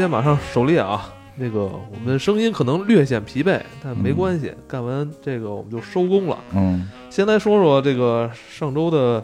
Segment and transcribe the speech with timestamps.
[0.00, 6.38] 天马上狩猎啊，那个我们声音可能略显疲惫，但没关系，干完这个我们就收工了。
[6.54, 9.22] 嗯先来说说这个上周的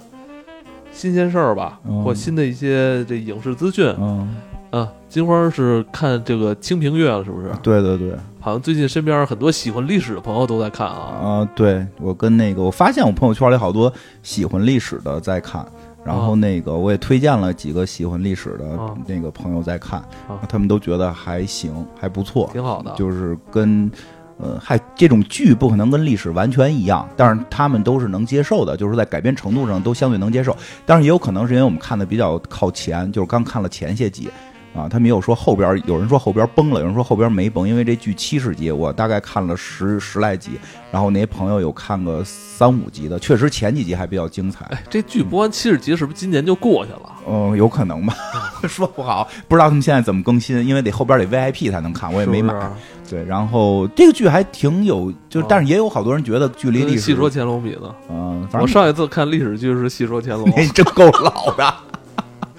[0.93, 3.86] 新鲜事儿吧，嗯或新的一些这影视资讯。
[3.99, 4.36] 嗯，
[4.71, 7.50] 啊，金花是看这个《清平乐》了，是不是？
[7.63, 10.95] 对对对，好像最近身边很多喜欢历史的朋友都在看啊。
[10.95, 15.64] 啊，对我跟那个，我发现我朋友圈里好多喜欢历史的在看，
[16.07, 22.94] 然后那个我也推荐了几个喜欢历史的啊那个朋友在看啊，他们都觉得还行，还不错，挺好的。
[22.96, 23.90] 就是跟。
[24.39, 30.54] 呃，还这种剧不可能跟历史完全一样，但是他们都是能接受的，就是在改编程度上都相对能接受。
[30.84, 34.28] 但是也有可能是因为我们看的比较靠前，就是刚看了前些集
[34.77, 40.53] 啊，他没有说后边，有人说后边崩了，有人说后边没崩，因为这剧七十集，我大概看了十十来集，
[40.92, 44.64] 然后那些朋友有看个三五集的，确实前几集还比较精彩。
[44.67, 47.12] 哎，这剧播完七十集，是不是今年就过去了？
[47.28, 48.14] 嗯、有可能吧，
[48.69, 52.53] 说不好，不知道他们现在怎么更新，因为得后边得 VIP 才能看，我也没买。
[52.53, 52.70] 是
[53.08, 57.95] 对，然后这个剧还挺有，就但是也有好多人觉得距离历史，跟细说乾隆比呢？
[58.11, 60.47] 嗯，反正我上一次看历史剧是细说乾隆。
[60.58, 61.75] 你真够老的，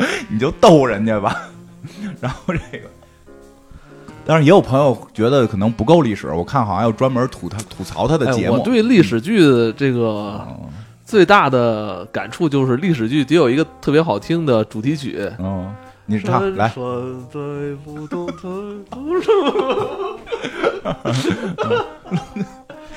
[0.29, 1.35] 你就逗人家吧。
[2.19, 2.87] 然后这个，
[4.25, 8.55] 当然也有朋友觉得可能不够历史，我看好像有专门吐他吐槽他的节哎，目。
[8.55, 10.69] 我对历史剧的这个嗯
[11.05, 15.31] 最大的感触就是，历史剧得有一个特别好听的主题曲。
[15.39, 15.73] 嗯，
[16.05, 16.75] 你唱来，在
[17.85, 18.33] 不动的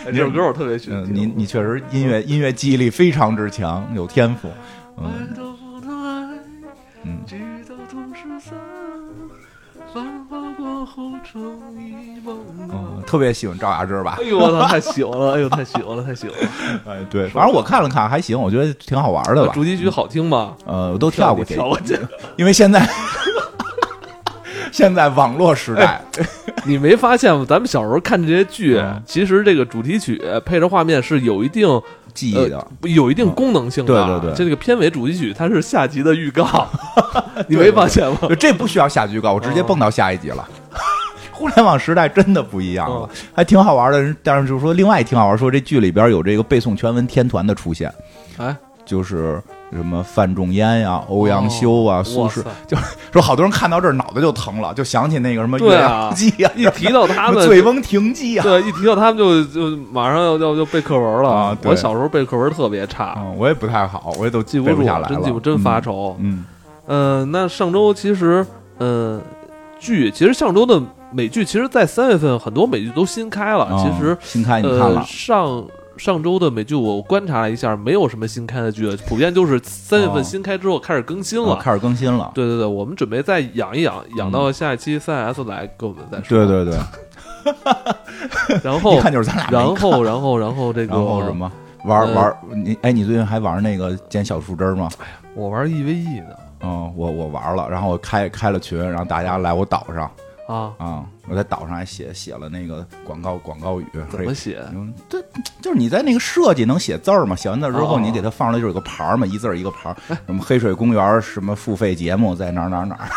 [0.05, 1.15] 哎，这首歌我特别喜欢嗯，。
[1.15, 4.49] 你你确实音乐音乐记忆力非常之强，有天赋。
[4.97, 5.11] 嗯
[12.71, 13.03] 嗯，。
[13.07, 14.25] 特别喜欢赵雅芝吧哎？
[14.25, 15.35] 呦我操，太喜欢了！
[15.35, 16.49] 哎呦，太喜欢了，太喜欢了！
[16.87, 19.53] 哎，对，反正我看了看还行，我觉得挺好玩的吧。
[19.53, 20.55] 主题曲好听吗？
[20.65, 21.99] 呃，我都跳过去，跳过去。
[22.37, 22.89] 因为现在
[24.71, 26.01] 现在网络时代，
[26.65, 27.45] 你没发现吗？
[27.49, 31.69] 咱们小时候看这些剧嗯，其实这个主题曲配着画面是有一定
[32.15, 32.65] 记忆的。
[32.83, 34.07] 有一定功能性的。
[34.07, 36.69] 对对对这个片尾主题曲它是下集的预告，
[37.49, 38.19] 你没发现吗？
[38.29, 40.49] 就这不需要下预告，我直接蹦到下一集了。
[41.41, 44.15] 互联网时代真的不一样了，还挺好玩的。
[44.23, 47.91] 但是就是说，另外挺好玩，说这剧里边有这个背诵全文天团的出现，
[48.37, 49.43] 哎，就是
[49.73, 52.77] 什么范仲淹呀、欧阳修啊、苏轼就
[53.11, 58.43] 说好多人看到这儿脑袋就疼了，就想起那个什么月阳记呀、一提到他们，醉翁亭记啊。
[58.43, 61.31] 对，一提到他们就就马上要要就背课文了。
[61.31, 66.17] 啊我小时候背课文特别差，嗯，我也不太好，我也都记不住下来，真记不真发愁。
[66.21, 66.45] 嗯。
[66.93, 68.45] 嗯、那上周其实，
[68.79, 69.21] 嗯、
[69.79, 70.83] 剧其实上周的
[71.13, 73.69] 美剧，其实，在三月份很多美剧都新开了。
[73.71, 75.65] 嗯其实哦，新开你看呃了，上
[75.97, 81.53] 上周的美剧我观察了一下，没有什么新开的剧了，普遍就是三月份哦新开之后开始更新了。
[81.55, 82.31] 哦开始更新了。
[82.35, 86.47] 对对对，我们准备再养一养，养到下一期三 S 来跟我们再说。
[86.47, 91.35] 对对对， 然后一看就是咱俩然后然后然后这个然后什？
[91.35, 91.51] 么
[91.85, 94.89] 玩呃玩你哎，你最近还玩那个捡小树枝儿吗？
[95.35, 100.11] 我玩 EVE 呢嗯，我我玩了，然后我开开了群，然后大家来我岛上
[100.51, 104.61] 啊，啊，我在岛上还写写了那个广告广告语，怎么写？
[104.73, 105.23] 嗯，这
[105.63, 107.37] 就是你在那个设计能写字儿嘛？
[107.37, 109.97] 写完字之后，哦你给它放出来就有个牌儿嘛，一字儿一个牌儿，
[110.27, 113.09] 什么黑水公园什么付费节目在哪儿哪儿哪儿，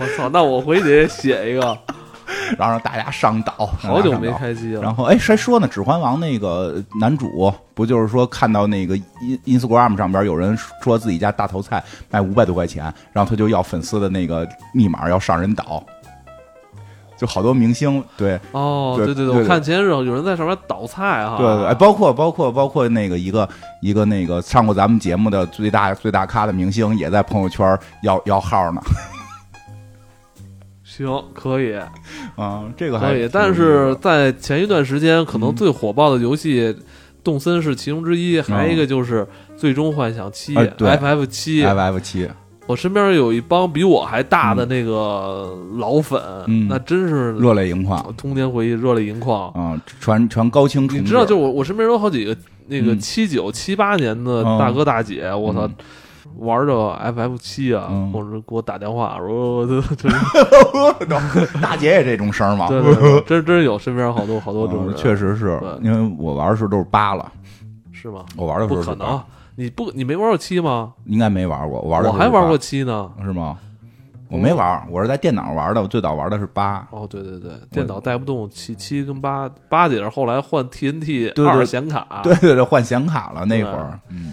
[0.00, 1.78] 我操，那我回去得写一个，
[2.58, 3.52] 然后让大家上岛。
[3.78, 4.82] 好久没开机了。
[4.82, 5.68] 然后哎，谁说呢？
[5.70, 15.82] 《指环王》那个男主不就是说看到那个 in Instagram 上边有人说自己家大头菜卖五百多块钱，然后他就要粉丝的那个密码要上人岛，
[17.16, 21.36] 就好多明星对哦，对对，对我看前日有人在上面倒菜哈。
[21.38, 23.48] 对对，哎，包括包括包括那个一个
[23.80, 28.80] 一个那个上过咱们节目的最大最大咖的明星也在朋友圈要要号呢，
[30.96, 31.74] 行，可以
[32.36, 33.28] 啊，这个还可以。
[33.32, 36.76] 但是在前一段时间，可能嗯最火爆的游戏，
[37.24, 39.22] 动森是其中之一，还有一个就是
[39.56, 41.64] 《最终幻想七 FF 七。
[41.64, 42.28] F F 七，
[42.66, 49.48] 我身边有一帮比我还大的那个老粉，嗯那真是热泪盈眶童年回忆，热泪盈眶。
[49.52, 52.36] 啊，传传高清重，你知道，就我我身边有好几个
[52.68, 55.74] 那个嗯七九七八年的大哥大姐，我操嗯，
[56.36, 56.72] 玩着
[57.14, 58.12] FF 七啊，嗯。
[58.12, 60.08] 或者给我打电话说，我这这，
[61.60, 62.66] 大姐也这种声儿吗？
[62.68, 65.88] 对真真有身边好多好多这种嗯人，确实是对。
[65.88, 67.30] 因为我玩的时候都是八了，
[67.92, 68.24] 是吗？
[68.36, 68.94] 我玩的时不候是八。
[68.94, 69.22] 可能，
[69.56, 70.92] 你不你没玩过七吗？
[71.06, 72.24] 应该没玩过，我玩的时候是八。
[72.26, 73.10] 我还玩过七呢。
[73.22, 73.56] 是吗？
[74.28, 76.86] 我没玩，我是在电脑玩的，我最早玩的是八。
[76.90, 81.46] 哦，对对对，电脑带不动七七跟八，八姐是后来换 TNT 对对。
[81.46, 84.32] 二显卡，对对对，换显卡了那会儿，嗯，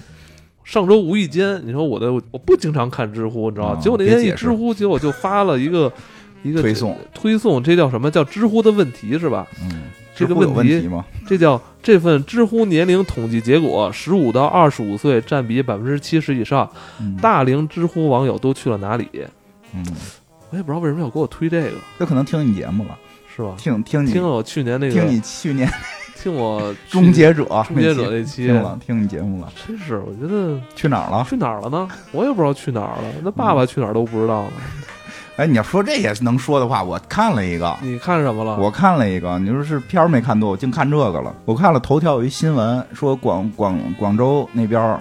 [0.69, 5.91] 上周无意间，你说我的我不经常看知乎，你知道结果那天一知乎，结果就发了一个
[6.43, 9.47] 一个推送推送，这叫什么叫知乎的问题是吧？
[9.63, 9.85] 嗯，
[10.15, 10.87] 这个问题？
[11.25, 16.69] 这叫这份知乎年龄统计结果，十五到二十五岁占比百分之七十以上，
[17.01, 19.09] 嗯大龄知乎网友都去了哪里？
[19.73, 19.83] 嗯，
[20.51, 22.95] 我也不知道为什么要给我推这个，那可能听你节目了，
[23.35, 23.55] 是吧？
[23.57, 25.67] 听听你听了我去年那个，听你去年
[26.21, 31.25] 听我终结者终结者那那期期听了，听你节目了，真是我觉得去哪儿了？
[31.29, 31.87] 去哪儿了呢？
[32.11, 34.51] 我也不知道去哪儿了，那爸爸去哪儿都不知道呢。
[35.37, 38.57] 哎，你要说这也能说的话，我看了一个，你看什么了？
[38.59, 41.33] 我看了一个，你说是片儿没看多，我净看这个了。
[41.45, 44.99] 我看了头条有一新闻，说广广广州那边儿，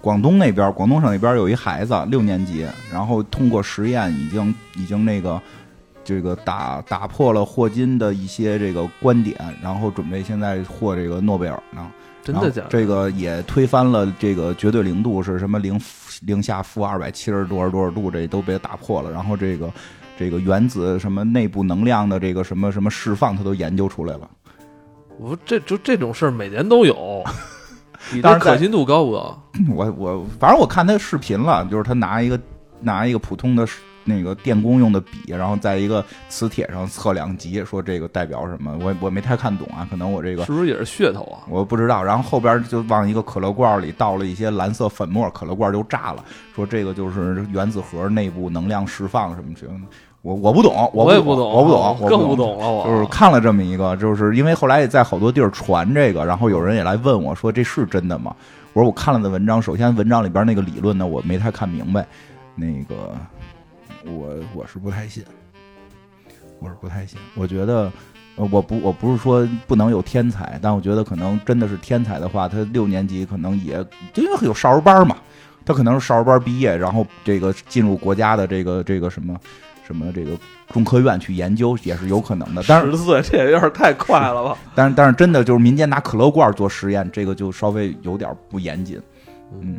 [0.00, 5.38] 广东那边儿，广东省那边儿有一孩子六年级，然后通过实验已经已经那个
[6.06, 11.86] 这个打打破了霍金的一些这个观点，然后准备现在获这个诺贝尔呢。
[12.22, 12.68] 真的假的？
[12.70, 15.80] 这个也推翻了这个绝对零度是什么零
[16.22, 19.12] 零下负二百七十多少多少度，这都被打破了。
[19.12, 19.72] 然后这个
[20.16, 24.28] 这个原子什么内部能量的这个什么什么释放，他都研究出来了。
[25.18, 27.24] 我这就这种事儿每年都有，
[28.12, 29.42] 你当然可信度高不高？
[29.70, 32.38] 我我反正我看他视频了，就是他拿一个
[32.80, 33.64] 拿一个普通的
[34.06, 41.44] 那个电工用的笔，然后在一个磁铁上测两极，说这个代表什么，我我没太看懂啊，可能我这个是不是也是噱头啊？
[41.50, 42.02] 我不知道。
[42.02, 46.24] 然后后边就往一个可乐罐里倒了一些蓝色粉末，可乐罐就炸了，
[46.54, 49.80] 说这个就是原子核内部能量释放什么什么。
[50.22, 52.68] 我我不懂，我不也不懂，我不懂，我更不不懂了。
[52.68, 58.34] 我就是看了这么一个，就是因为后来也在好多地儿传这个，然后有人也来问我说这是真的吗？
[58.72, 62.04] 我说我看了的文章，首先文章里边那个理论呢，我没太看明白，
[62.56, 63.14] 那个
[64.06, 65.24] 我我是不太信，
[66.60, 67.92] 我是不太信，我觉得。
[68.38, 73.82] 呃，我不，我不是说不能有天才，但我觉得可能真的是天才的话，他六年级可能也
[74.14, 75.16] 因为有少儿班嘛，
[75.64, 79.34] 他可能是少儿班毕业，然后这个进入国家的这个这个什么
[79.86, 80.32] 什么这个
[80.68, 82.62] 中科院去研究也是有可能的。
[82.68, 84.58] 但是十岁这也有点太快了吧？
[84.74, 89.00] 但是但是真的就是民间拿可乐罐做实验，这个就稍微有点不严谨。
[89.62, 89.78] 嗯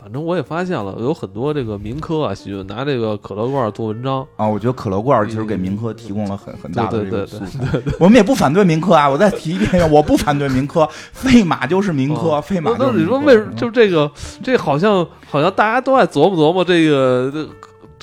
[0.00, 4.24] 反正我也发现了，有很多这个民科啊，喜欢拿这个可乐罐做文章。
[4.36, 7.82] 啊，我觉得可乐罐其实给民科提供了很很大的这个对对对素材。
[7.98, 13.04] 我们也不反对民科啊，我再提一遍，我不反对民科，费马就是民科，哦飞马那那你。
[13.04, 14.08] 说为什么就这个
[14.40, 17.44] 这好像好像大家都爱琢磨琢磨这个这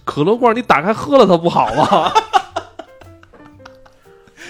[0.03, 2.12] 可乐罐，你打开喝了它不好吗？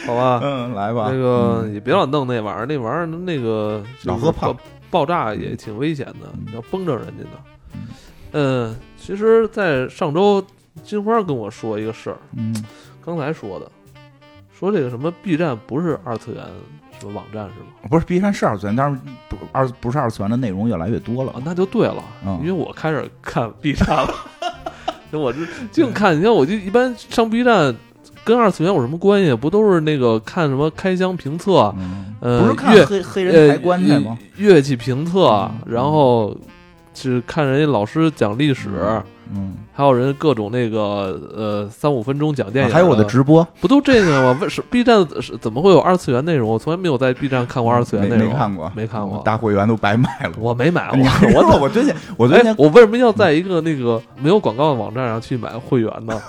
[0.08, 4.56] 好吧，嗯，来吧，那个嗯也别老弄那玩意儿，那玩意儿那个老喝胖
[4.96, 7.82] 爆爆炸也挺危险的你，要崩着人家呢。
[8.32, 10.42] 嗯，其实，在上周
[10.84, 12.56] 金花跟我说一个事儿，嗯
[13.06, 13.70] 刚才说的，
[14.58, 16.42] 说这个什么 B 站不是二次元
[16.98, 17.90] 什么网站是吗？
[17.90, 18.98] 不是 B 站是二次元，但是
[19.28, 21.42] 不二不是二次元的内容越来越多了啊，。
[21.44, 24.14] 那就对了，嗯因为我开始看 B 站了
[25.12, 25.40] 我这
[25.74, 27.76] 净看，你看我就一般上 B 站。
[28.26, 29.34] 跟二次元有什么关系？
[29.36, 34.18] 不都是那个看什么开箱评测，嗯，呃不是看乐黑黑人抬呃棺材吗？
[34.38, 36.36] 乐器评测，嗯然后
[36.96, 38.70] 是看人家老师讲历史，
[39.32, 44.40] 嗯，还有人各种那个呃三五分钟讲电影、啊还有我的直播，不都这个吗？
[44.42, 46.50] 为什 B 站是怎么会有二次元内容？
[46.50, 50.32] 我从来没有在 B 站看过二次元内容，没看过，没看过大会员都白买了。
[50.40, 51.00] 我没买过，
[51.34, 56.20] 我说我最近我最哎，我为什么要在一个那个没有广告的网站上去买会员呢？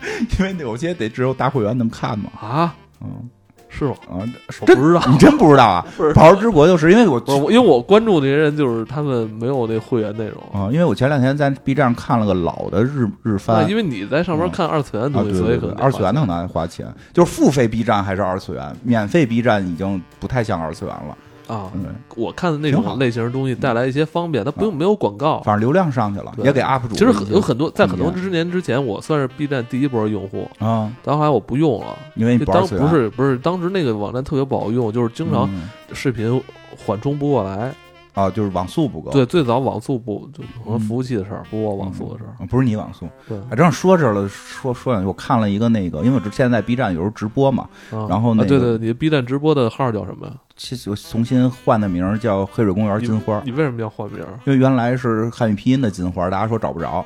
[0.38, 2.30] 因为有些得只有大会员能看嘛。
[2.40, 3.28] 啊，嗯
[3.68, 3.94] 是吗？
[4.08, 5.86] 啊，真我不知道，你真不知道啊？
[5.98, 10.42] 不是宝儿之国就是因为我，我因为我关注那些人，就是他们没有那会员内容。
[10.52, 13.68] 啊，因为我前两天在 B 站上看了个老的日日那番。
[13.68, 21.18] 因为你在上面看二次元的啊，东西，所以可能，二次元的很难花钱，就是付费 B 站还是二次元，免费 B 站已经不太像二次元了。
[21.46, 25.40] 啊，嗯，我看的那种类型的东西带来一些方便，它不用没有广告。
[25.42, 35.68] 反正流量上去了，也给 UP 主其实很有很多，在很多之年之前，我算是 B 站第一波用户，啊，但后来我不用了，因为当不是不是，当时那个网站特别不好用，就是经常嗯。
[35.92, 36.42] 视频
[36.84, 37.72] 缓冲不过来。
[38.16, 39.10] 啊，就是网速不够。
[39.12, 42.32] 对，最早网速不就可能嗯服务器的事儿，不过网速的事儿。
[42.42, 43.06] 啊不是你网速。
[43.28, 50.32] 对，啊，正说这儿了，说说两句，我看了一个那个，因为我这现在 B 站有时候直播嘛，啊然后那个啊对对，你 B 站直播的号叫什么呀？
[50.56, 54.20] 其实我重新换的名儿叫黑水公园金花，你为什么要换名？
[54.46, 57.04] 因为原来是汉语拼音的金花，大家说找不着，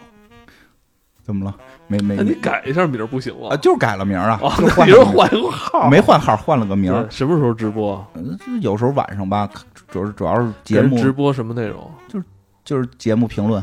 [1.24, 1.54] 怎么了？
[1.90, 3.56] 没没那你改一下名不行吗啊，？
[3.56, 5.90] 就是改了名啊，换了名换一个号？
[5.90, 6.92] 没换号，换了个名。
[7.10, 8.06] 什么时候直播？
[8.14, 9.50] 嗯有时候晚上吧，
[9.88, 11.90] 主要是主要是节目直播什么内容？
[12.08, 12.24] 就是
[12.64, 13.62] 就是节目评论，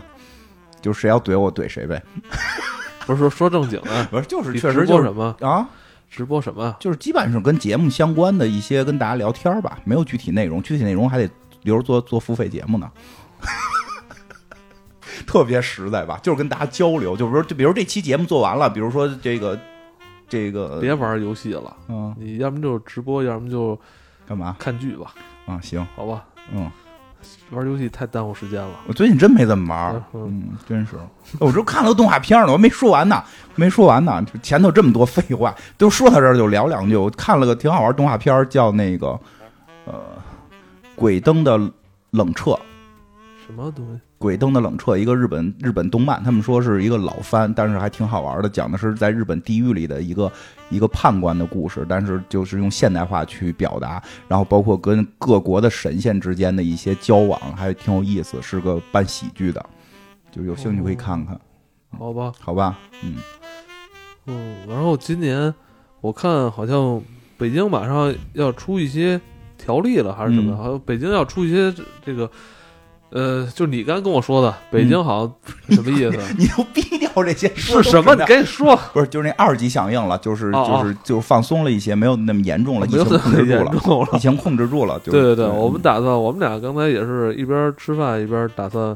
[0.81, 2.03] 就是谁要怼我怼谁呗。
[3.07, 5.33] 不是说说正经的， 不是，就是确实就是什么？
[5.39, 5.65] 啊，
[6.09, 6.75] 直播什么？
[6.81, 11.29] 就是基本上跟节目相关的一些跟大家聊天吧，没有具体内容，具体内容还得
[11.63, 12.91] 留着做做付费节目呢。
[15.25, 19.57] 特别实在吧，就是跟大家交流，就比如就比如这期节目做完了，比如说这个
[20.29, 23.79] 这个，别玩游戏了，嗯，你要么就直播，要么就
[24.27, 25.13] 干嘛看剧吧，
[25.45, 25.59] 啊？
[25.61, 26.69] 行，好吧，嗯，
[27.51, 28.81] 玩游戏太耽误时间了。
[28.87, 30.97] 我最近真没怎么玩，嗯嗯，真是，
[31.39, 33.23] 我这看了个动画片呢，我没说完呢，
[33.55, 36.95] 没说完呢，就前头这么多废话，都说到这儿就聊两句。
[36.95, 39.07] 我看了个挺好玩动画片，叫那个
[39.85, 39.93] 呃
[40.95, 41.57] 《鬼灯的
[42.11, 42.51] 冷彻》。
[43.45, 44.01] 什么东西？
[44.17, 50.31] 鬼灯的冷彻，一个日本日本动漫，他们说是一个老番，但是还挺好玩的，讲的是在日本地狱里的一个
[50.69, 59.63] 一个判官的故事，但是就是用现代化去表达，然后包括跟各国的神仙之间的一些交往，还挺有意思，是个办喜剧的，
[60.31, 61.39] 就有兴趣可以看看，
[61.97, 62.77] 好吧，好吧？
[63.03, 63.15] 嗯，
[64.25, 65.53] 嗯，然后今年
[66.01, 66.99] 我看好像
[67.37, 69.21] 北京马上要出一些
[69.57, 70.53] 条例了，还是什么？
[70.53, 72.29] 嗯好像北京要出一些这这个，
[73.09, 76.17] 呃，就你刚跟我说的，北京好像什么意思？
[76.37, 78.13] 你都逼掉这些 是什么？
[78.15, 78.75] 你赶紧说。
[78.93, 84.19] 不是，就是那二级响应了，就是就是就是放松了一些，没有那么严重了，疫情控制住了，疫。
[84.19, 88.95] 情控制住了，就对对对，嗯我们打算，我们俩刚才也是一边吃饭一边打算，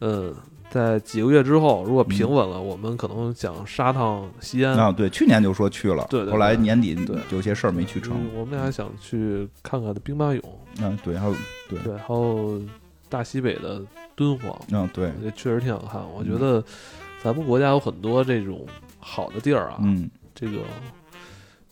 [0.00, 0.34] 嗯，
[0.70, 4.74] 在几个月之后，如果平稳了，我们可能想杀趟西安。
[4.76, 10.40] 啊，对，去年就说去了，对对对后来年底对有些事儿没去成，嗯我们俩想去看看兵马俑，
[10.80, 11.34] 嗯，对，还有，
[11.68, 12.58] 对对，还有
[13.10, 13.82] 大西北的
[14.14, 16.00] 敦煌，嗯，对，这确实挺好看。
[16.14, 16.64] 我觉得
[17.22, 18.64] 咱们国家有很多这种
[18.98, 20.58] 好的地儿啊，嗯这个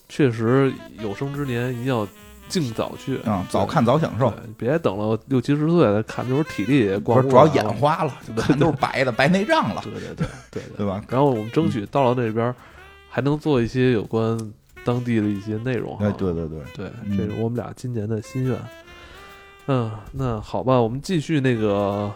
[0.09, 2.07] 确实有生之年一定要
[2.49, 11.03] 尽早去啊，早看早享受，别等了六七十岁再看，那时候体力也光主要眼花了，对看都是白的，白内障了， 对对对对对吧？
[11.09, 12.55] 然后我们争取到了那边，
[13.09, 14.37] 还能做一些有关
[14.85, 16.07] 当地的一些内容哈。
[16.07, 18.59] 哎，对对对，对，嗯这是我们俩今年的心愿。
[19.71, 22.11] 嗯，那好吧，我们继续那个，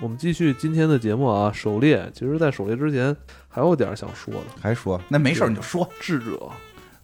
[0.00, 1.52] 我们继续今天的节目啊。
[1.54, 3.14] 狩猎，其实，在狩猎之前，
[3.48, 4.40] 还有点想说的。
[4.58, 6.40] 还说那没事儿你就说，智者，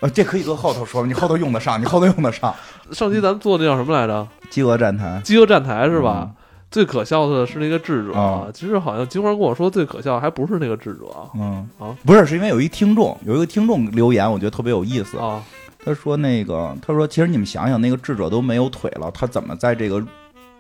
[0.00, 2.54] 呃，这可以搁后头说，你后头用得上，你后头用得上。
[2.90, 4.26] 上期咱们做的叫什么来着？
[4.48, 6.32] 饥饿站台，饥饿站台是吧？
[6.70, 15.18] 最可笑的是那个智者，啊其实好像金花跟我说最可笑还不是那个智者嗯啊，不是，是因为有一听众，有一个听众留言，我觉得特别有意思。
[15.18, 15.42] 啊，
[15.86, 20.04] 他说那个，他说其实你们想想，那个智者都没有腿了，他怎么在这个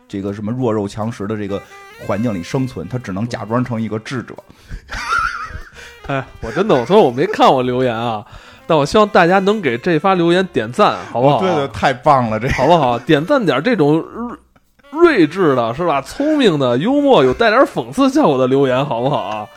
[0.06, 1.60] 这个什么弱肉强食的这个
[2.06, 2.86] 环境里生存？
[2.86, 4.36] 他只能假装成一个智者。
[6.06, 8.24] 哎，我真的，所以我没看我留言啊，
[8.68, 11.38] 但我希望大家能给这发留言点赞，好不好？
[11.38, 12.96] 哦对对，太棒了，这好不好？
[13.00, 14.38] 点赞点这种睿
[14.92, 16.00] 睿智的，是吧？
[16.00, 19.48] 聪明的、幽默、有带点讽刺效果的留言，好不好啊？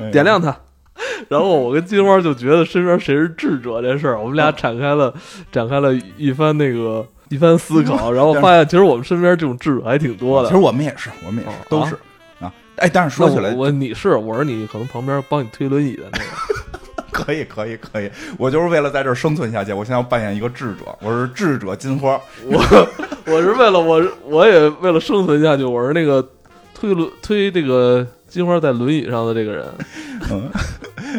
[0.00, 0.56] 哎点亮它。
[1.28, 5.12] 然后我跟金花就觉得身边谁是智者这事儿，我们俩展开了
[5.50, 10.60] 展开了一番那个一番思考， 然后发现其实我们身边这种智者还挺多的其实。
[10.60, 11.94] 我们也是，我们也是，哦都是
[12.40, 12.52] 啊。
[12.76, 16.24] 哎，但是说起来，我我你是我是你可能旁边帮你推轮椅的那个。
[17.12, 18.10] 可以，可以，可以。
[18.38, 22.20] 我就是为了在这儿生存下去，我现在要扮演一个智者，我是智者金花。
[22.44, 22.58] 我
[23.24, 26.22] 我是为了我我也为了生存下去，我是那个
[26.74, 29.66] 推轮推这个金花在轮椅上的这个人。
[30.30, 30.50] 嗯，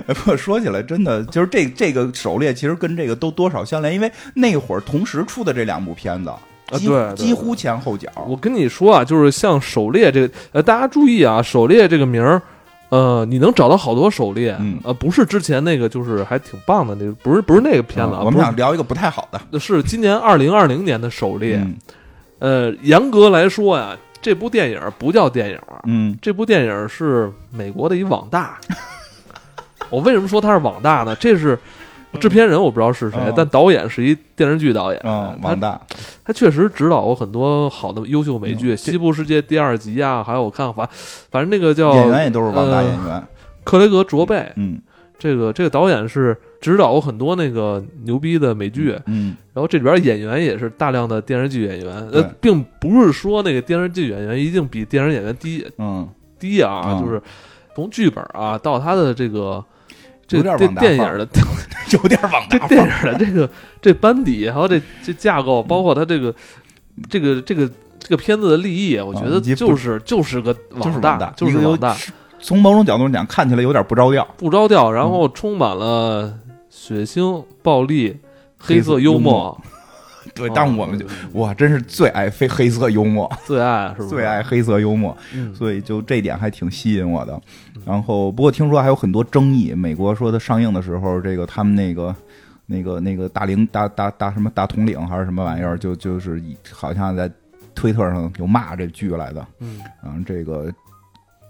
[0.06, 6.32] 不过说起来，真的就是这这个狩猎，其实跟这个都多少相连，因为那会儿同时出的这两部片子，
[6.70, 8.10] 对对几乎前后脚。
[8.28, 12.42] 我跟你说啊，就是像狩猎这个，呃，大家注意啊，狩猎这个名儿，
[12.90, 21.58] 呃，你能找到好多狩猎，嗯呃，不是之前那个，就是还挺棒的那个，不是不是那个片子啊，嗯我们想聊一个不太好的是今年二零二零年的狩猎。
[21.58, 21.76] 嗯
[22.40, 28.58] 呃，严格来说呀，这部电影不叫电影，嗯这部电影是美国的一网大。
[29.90, 31.16] 我为什么说它是网大呢？
[31.16, 31.58] 这是
[32.20, 35.02] 制片人我不知道是谁，嗯但导演是一电视剧导演。
[35.06, 35.80] 嗯，他王大
[36.26, 40.90] 他确实指导过很多好的优秀美剧，嗯西部世界》第二集啊，还有我看反
[41.32, 43.24] 反正那个叫演员也都是网大呃演员。
[43.64, 44.82] 克雷格·卓贝，嗯
[45.20, 56.08] 这个这个导演是指导过很多那个牛逼的美剧，嗯然后这里边演员也是大量的电视剧演员，呃，并不是说那个电视剧演员一定比电影演员低嗯，
[56.40, 57.02] 低啊，嗯。
[57.02, 57.22] 就是
[57.76, 59.64] 从剧本啊到他的这个
[60.28, 61.28] 这这 有点往大电影的
[61.92, 63.14] 有点往这电大范儿。
[63.14, 63.50] 影的这个
[63.82, 66.34] 这班底，还有这这架构，包括他这个
[67.10, 71.96] 这个这个这个片子的立意，我觉得就是就是个就是大，大，就是一个有网大，
[72.40, 74.28] 从某种角度讲，看起来有点不着调。
[74.38, 76.34] 不着调，然后充满了
[76.78, 78.16] 血腥、暴力、
[78.56, 79.60] 黑色幽默，
[80.36, 84.10] 对，啊但我们就我，真是最爱非黑色幽默，最爱是不是？
[84.10, 85.18] 最爱黑色幽默。
[85.34, 87.42] 嗯，所以就这点还挺吸引我的。
[87.84, 89.74] 然后，不过听说还有很多争议。
[89.74, 92.16] 美国说它上映的时候，这个他们那个、
[92.68, 96.42] 那个、那个大领大大大什么大统领还是什么玩意儿，就就是
[96.72, 97.30] 好像在
[97.74, 100.72] 推特上有骂这剧来的，嗯嗯，这个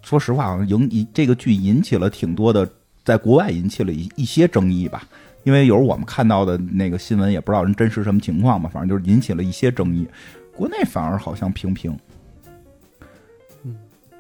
[0.02, 2.70] 说实话，好像引引这个剧引起了挺多的，
[3.08, 5.04] 在国外引起了一一些争议吧。
[5.44, 10.06] 因为有时候我们看到的那个新闻也不知道人真实什么情况嘛，反正就是引起了一些争议。
[10.54, 11.98] 国内反而好像平平，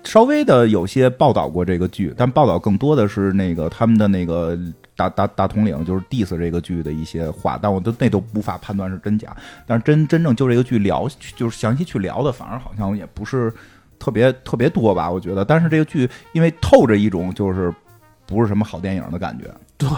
[0.05, 4.57] 稍微的有些报道过这个剧，但报道更多的是那个他们的那个
[4.95, 9.35] 大大大统领就是 diss 这个剧的一些话，但我都那都无法判断是真假。
[9.65, 13.53] 但是真真正就这个剧聊，就是详细去聊的，反而好像也不是
[13.99, 15.43] 特别特别多吧，我觉得。
[15.43, 17.73] 但是这个剧因为透着一种就是
[18.27, 19.45] 不是什么好电影的感觉，
[19.77, 19.89] 对。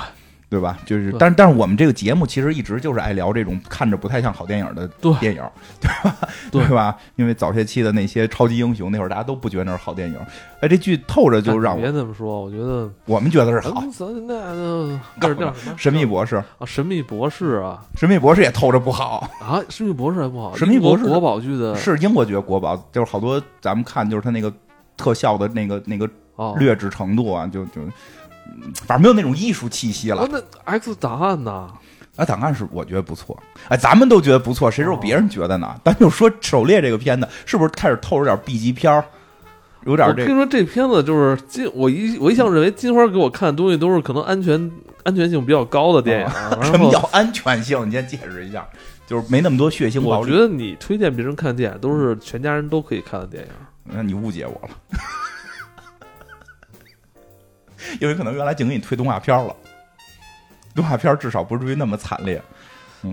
[0.51, 0.79] 对吧？
[0.83, 4.87] 就是，但是但是我们这个节目其实一直就是爱聊这种看着不太像好电影的
[5.19, 5.43] 电影，
[5.79, 6.17] 对吧？
[6.51, 6.67] 对。
[6.69, 6.97] 吧？
[7.17, 10.17] 因为早些期的那些超级英雄，那会儿大家都不觉得那是好电影，
[10.59, 13.79] 哎，这剧透着就让我别这么说，我觉得我们觉得是好。
[13.79, 15.77] 那个那是叫什么？
[15.77, 17.85] 神秘博士，啊，神秘博士啊。
[17.93, 24.51] 神秘博士也透着不好，啊，神秘博士还不好，神秘博士英国国宝剧的是英国觉得国宝，就是好多咱们看就是他那个
[24.97, 27.91] 特效的那个那个哦，劣质程度啊，就就嗯
[28.85, 30.29] 反正没有那种艺术气息了哦。
[30.31, 31.69] 那 X 档案呢？
[32.15, 33.37] 啊，档案是我觉得不错，
[33.69, 35.73] 哎，咱们都觉得不错，谁知道别人觉得呢？
[35.85, 39.05] 咱就说《狩猎》这个片子是不是开始透着点 B 级片儿，
[39.85, 44.69] 有点这我跟你说，这片子就是金，我一我一向认为金花给我看的东西都是可能安全
[45.03, 46.27] 安全性比较高的电影。
[46.59, 47.87] 然什么叫安全性？
[47.87, 48.67] 你先解释一下，
[49.07, 50.29] 就是没那么多血腥暴力。
[50.31, 53.49] 我觉得你推荐别人看电影都是全家人都可以看的电影。
[53.85, 54.99] 那你误解我了，
[57.99, 59.55] 因为可能原来净给你推动画片了，
[60.75, 62.41] 动画片至少不至于那么惨烈。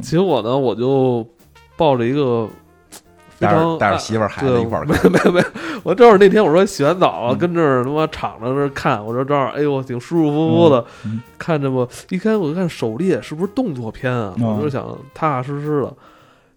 [0.03, 1.27] 结果呢，我就
[1.77, 2.49] 抱着一个
[3.39, 5.45] 非带着常带着媳妇儿孩子一块儿没没没，
[5.85, 11.87] 我正好那天我说洗完澡跟这儿他妈敞着这儿看，我说正好，哎呦，挺舒舒服服的，嗯嗯看着吧。
[12.09, 14.35] 一开始我就看狩猎是不是动作片啊？
[14.39, 15.95] 嗯我就想踏踏实实的。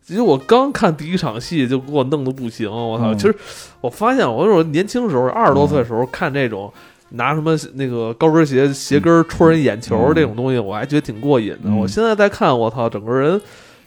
[0.02, 3.14] 结果我刚看第一场戏就给我弄得不行，我操！
[3.14, 3.36] 嗯其实
[3.80, 6.74] 我发现我那会儿年轻时候二十多岁的时候看这种。
[7.10, 11.60] 拿什么那个高跟鞋鞋跟戳人眼球嗯这种东西，我还觉得挺过瘾的。
[11.66, 13.40] 嗯我现在再看，我操，整个人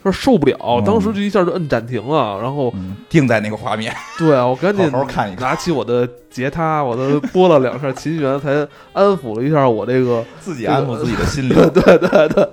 [0.02, 8.50] 说受不了，嗯当时就一下就摁暂停了，然后嗯，定在那个画面，对啊，我赶紧好好看一看，拿起我的吉他，我都拨了两下琴弦，才
[8.92, 10.24] 安抚了一下我这个。
[10.40, 11.54] 自己安抚自己的心灵。
[11.72, 12.48] 对对对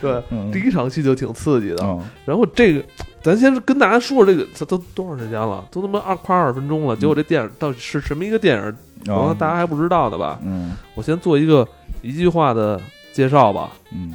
[0.00, 1.84] 对，嗯第一场戏就挺刺激的。
[1.84, 2.82] 嗯然后这个，
[3.22, 5.64] 咱先跟大家说说这个，这都多长时间了？
[5.70, 6.96] 都他妈二快二十分钟了。
[6.96, 8.76] 结果这电影到底是什么一个电影？
[9.04, 10.38] 可能大家还不知道的吧？
[10.44, 11.66] 嗯我先做一个
[12.02, 12.80] 一句话的
[13.12, 13.70] 介绍吧。
[13.92, 14.14] 嗯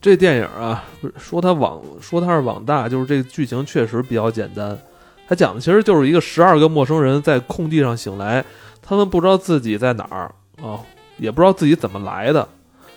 [0.00, 0.84] 这电影啊，
[1.16, 4.78] 说它网说它是网大，就是这个剧情确实比较简单。
[5.26, 8.44] 它讲的其实就是一个十二个陌生人在空地上醒来，
[8.82, 10.30] 他们不知道自己在哪儿
[10.62, 10.78] 啊、
[11.16, 12.46] 也不知道自己怎么来的，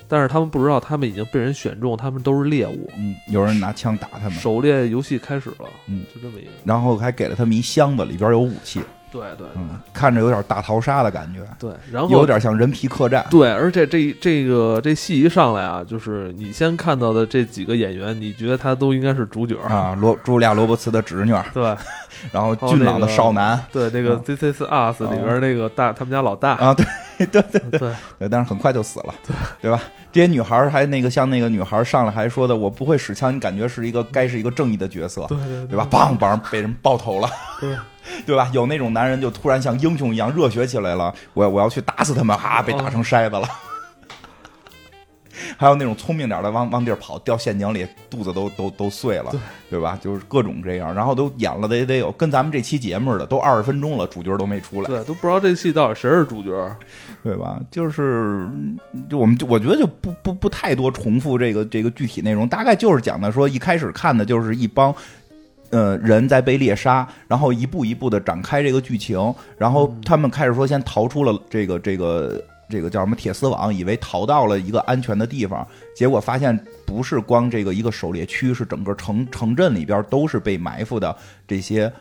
[0.07, 2.89] 但是他们不知道他们已经被人选中，他们都是猎物。
[2.97, 6.51] 嗯，有人拿枪打他们，狩猎游戏开始了，嗯，就这么一个。
[6.63, 13.25] 然后还给了他们一箱子，里边有武器，对对嗯，看着有点大逃杀的感觉，对，然后有点像人皮客栈。
[13.29, 19.57] 对，而且这这个这戏一上来啊，就是你先看到的这几个演员，你觉得他都应该是主角。
[19.67, 21.75] 啊，罗茱莉亚·罗伯茨的侄女，对。
[22.31, 23.63] 然后俊朗的少男。
[23.71, 26.85] 对，那个啊《This Is Us》里边那个大他们家老大，啊，对
[27.27, 27.93] 对对对。
[28.17, 29.79] 对，但是很快就死了，对对吧？
[30.11, 35.77] 这些女孩还那个像那个女孩上来还说的，我不会使枪，你感觉是一个该是一个正义的角色，对对对。
[35.77, 35.87] 吧？
[35.91, 37.77] 梆梆被人爆头了，对
[38.25, 38.49] 对吧？
[38.53, 43.47] 有那种男人就突然像英雄一样热血起来了，我要我要去打死他们，哈，被打成筛子了。
[45.55, 49.39] 还有那种聪明点的往往地儿跑，掉陷阱里，肚子都都都碎了，对
[49.69, 49.97] 对吧？
[50.01, 56.75] 就是各种这样，然后都演了得得有跟咱们这期节目似的，都二十分钟了，主角都没出来，对，都不知道这戏到底谁是主角。
[57.23, 57.59] 对吧？
[57.69, 58.47] 就是
[59.09, 64.93] 就我们就我觉得就不不不太多重复这个这个具体内容，大概就是讲的说一开始看的就是一帮。
[65.69, 81.15] 呃，人在被猎杀，然后一步一步的展开这个剧情，然后他们开始说先逃出了这个这个这个叫什么铁丝网，以为逃到了一个安全的地方，结果发现不是光这个一个狩猎区，是整个城城镇里边都是被埋伏的
[81.47, 81.91] 这些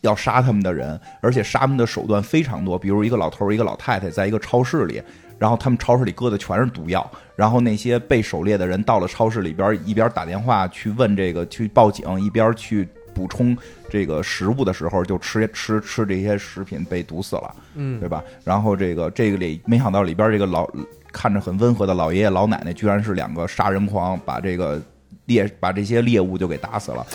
[0.00, 5.02] 要杀他们的人，而且杀他们的手段非常多，比如一个老头儿一个老太太在一个超市里，
[5.38, 13.56] 然后他们超市里搁的全是毒药，然后那些被狩猎的人到了超市里边，一边打电话去问这个去报警，一边去补充
[13.90, 18.22] 这个食物的时候，就吃吃吃这些食品被毒死了，嗯对吧？
[18.44, 20.68] 然后这个这个里没想到里边这个老
[21.12, 24.80] 看着很温和的老爷爷老奶奶，居然是两个杀人狂，把这个
[25.26, 27.06] 猎把这些猎物就给打死了。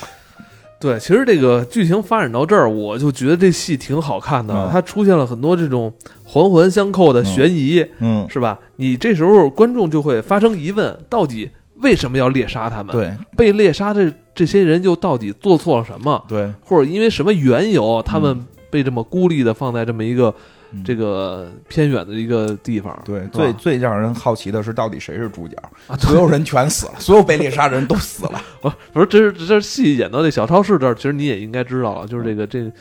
[0.80, 4.54] 对，其实这个剧情发展到这儿，我就觉得这戏挺好看的。
[4.54, 5.92] 嗯它出现了很多这种
[6.24, 8.60] 环环相扣的悬疑，嗯是吧？
[8.76, 11.50] 你这时候观众就会发生疑问：到底
[11.82, 20.34] 为什么要猎杀他们？，对被猎杀的这些人又到底做错了什么，对，或者因为什么缘由，他们被这么孤立的放在这么一个
[20.74, 23.00] 嗯这个偏远的一个地方？
[23.06, 25.56] 对，最最让人好奇的是，到底谁是主角？
[25.88, 28.42] 啊，所有人全死了， 所有被猎杀的人都死了。
[28.62, 32.72] 不不是，这是这是戏演到这小超市这儿，其实你也应该知道了，就是这个这，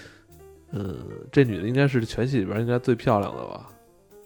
[0.72, 0.96] 嗯，
[1.30, 3.66] 这女的应该是全戏里边应该最漂亮的吧？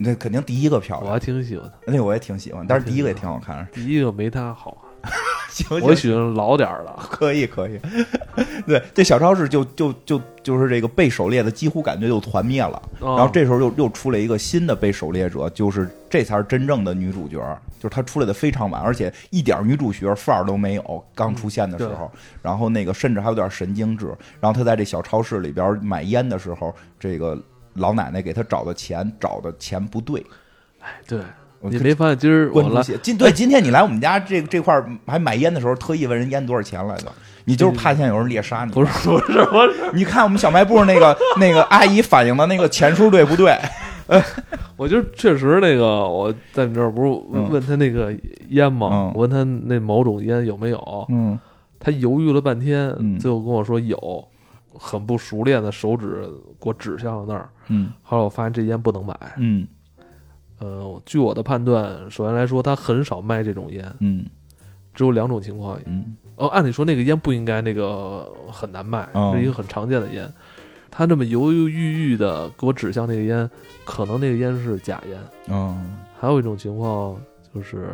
[0.03, 3.69] 那肯定第一个漂亮，我还挺喜欢她，那我也挺喜欢，但是第一个也挺好看。
[3.71, 4.77] 第一个没她好
[5.71, 6.97] 我行，喜欢老点儿的。
[7.11, 7.79] 可以可以。
[8.67, 12.81] 对，这小超市就就就就是这个被狩猎的，几乎感觉就团灭了。
[12.99, 17.39] 然然后这时候又又出来一个新的被狩猎者，就是这才是真正的女主角，
[17.79, 21.05] 就是她出来的非常晚，而且一点女主角范儿都没有。
[21.15, 22.11] 刚出现的时候，
[22.43, 24.07] 然后那个甚至还有点神经质。
[24.41, 27.43] 然后她在这小超市里边买烟的时候，这个
[27.75, 30.25] 老奶奶给他找的钱找的钱不对。
[30.81, 31.19] 哎，对
[31.61, 37.13] 我你没发现今儿我来关注些今对 今天你来我们家这这块儿还买烟的时候，特意问人烟多少钱来的。
[37.45, 38.73] 你就是怕现在有人猎杀你？
[38.73, 43.59] 不是 不是不是，你看我们小卖部那个那个阿姨反映的那个钱数对不对？
[44.77, 48.15] 我就确实那个我在你这儿不是嗯问他那个
[48.49, 48.89] 烟吗？
[48.93, 51.39] 嗯我问他那某种烟有没有，嗯
[51.79, 53.99] 他犹豫了半天，嗯最后跟我说有，
[54.83, 56.23] 很不熟练的手指
[56.59, 57.51] 给我指向了那儿。
[57.69, 59.14] 嗯后来我发现这烟不能买。
[59.37, 59.69] 嗯
[60.59, 64.25] 呃，据我的判断，首先来说，他很少卖这种烟，嗯
[64.95, 65.79] 只有两种情况。
[65.85, 70.31] 嗯哦，按理说那个烟不应该那个很难卖，哦是一个很常见的烟。
[70.90, 73.49] 他这么犹犹豫豫的给我指向那个烟，
[73.85, 75.19] 可能那个烟是假烟。
[75.49, 77.16] 嗯还有一种情况
[77.55, 77.90] 就是，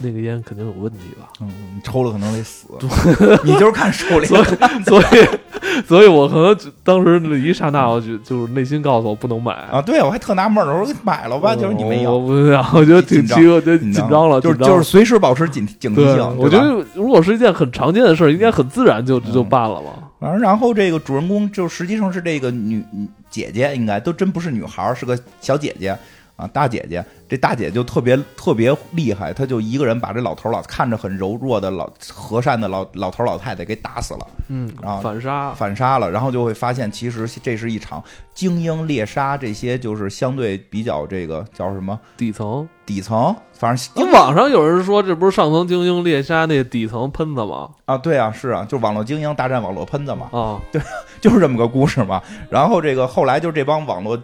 [0.00, 1.28] 那个烟肯定有问题吧。
[1.40, 2.66] 嗯，你抽了可能得死。
[3.44, 4.44] 你就是看手里所以，
[4.84, 9.52] 所以，所以我可能当时那一刹那，我就就是内心告诉我不能买。
[9.52, 16.36] 啊，对我还特纳闷儿呢，我说买了吧，就是你没我有，不要，我觉得挺紧张奇怪，就紧张了，就是就是随时保持警警惕，性。
[16.38, 19.90] 我觉得如果是一件很常见的事儿，应该很自然就就嗯办了吧。
[20.20, 25.96] 反正然后这个主人公就实际上是这个女女姐姐，应该都真不是女孩儿，是个小姐姐
[26.36, 27.04] 啊，大姐姐。
[27.26, 38.00] 这大姐就特别特别厉害，她就一个人把这老头儿老看着很柔弱的老和善的老老头儿老太太给打死了，嗯啊，反杀，反杀了，然后就会发现其实这是一场
[38.34, 42.68] 精英猎杀，这些就是相对比较这个叫什么底层。
[42.86, 47.70] 底层，反正你网上有人说，这不是上层精英猎杀那底层喷子吗？
[47.86, 50.28] 啊，对啊，是啊，就网络精英大战网络喷子嘛。
[50.30, 50.80] 啊，对
[51.18, 52.22] 就是这么个故事嘛。
[52.50, 54.20] 然后这个后来就这帮网络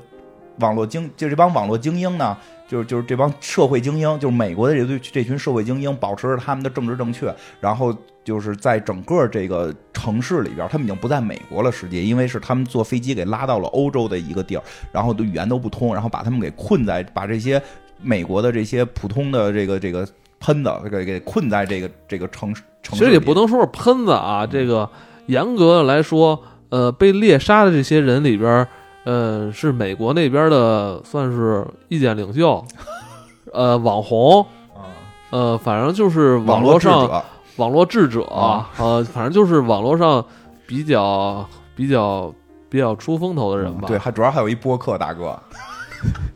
[0.61, 2.37] 网络精，就这帮网络精英呢，
[2.69, 17.61] 就是就是这帮社会精英，就是美国的这堆这群社会精英，保持着他们的政治正确，然后就是在整个这个城市里边，他们已经不在美国了，实际因为是他们坐飞机给拉到了欧洲的一个地儿，然后都语言都不通，然后把他们给困在，把这些
[18.01, 20.07] 美国的这些普通的这个这个。
[20.43, 24.89] 喷子给给困在这个这个城市，城市其实也不能说是喷子啊，这个
[25.27, 28.69] 严格的来说，呃，被猎杀的这些人里边儿，
[29.05, 32.65] 呃，是美国那边的算是意见领袖，
[33.53, 34.43] 呃，网红，
[34.75, 34.93] 啊，
[35.31, 37.23] 呃，反正就是网络上
[37.57, 38.69] 网络智者，啊。
[38.79, 40.25] 呃，反正就是网络上
[40.67, 42.33] 比较比较
[42.69, 43.89] 比较出风头的人吧。
[43.89, 45.39] 对，还主要还有一播客大哥，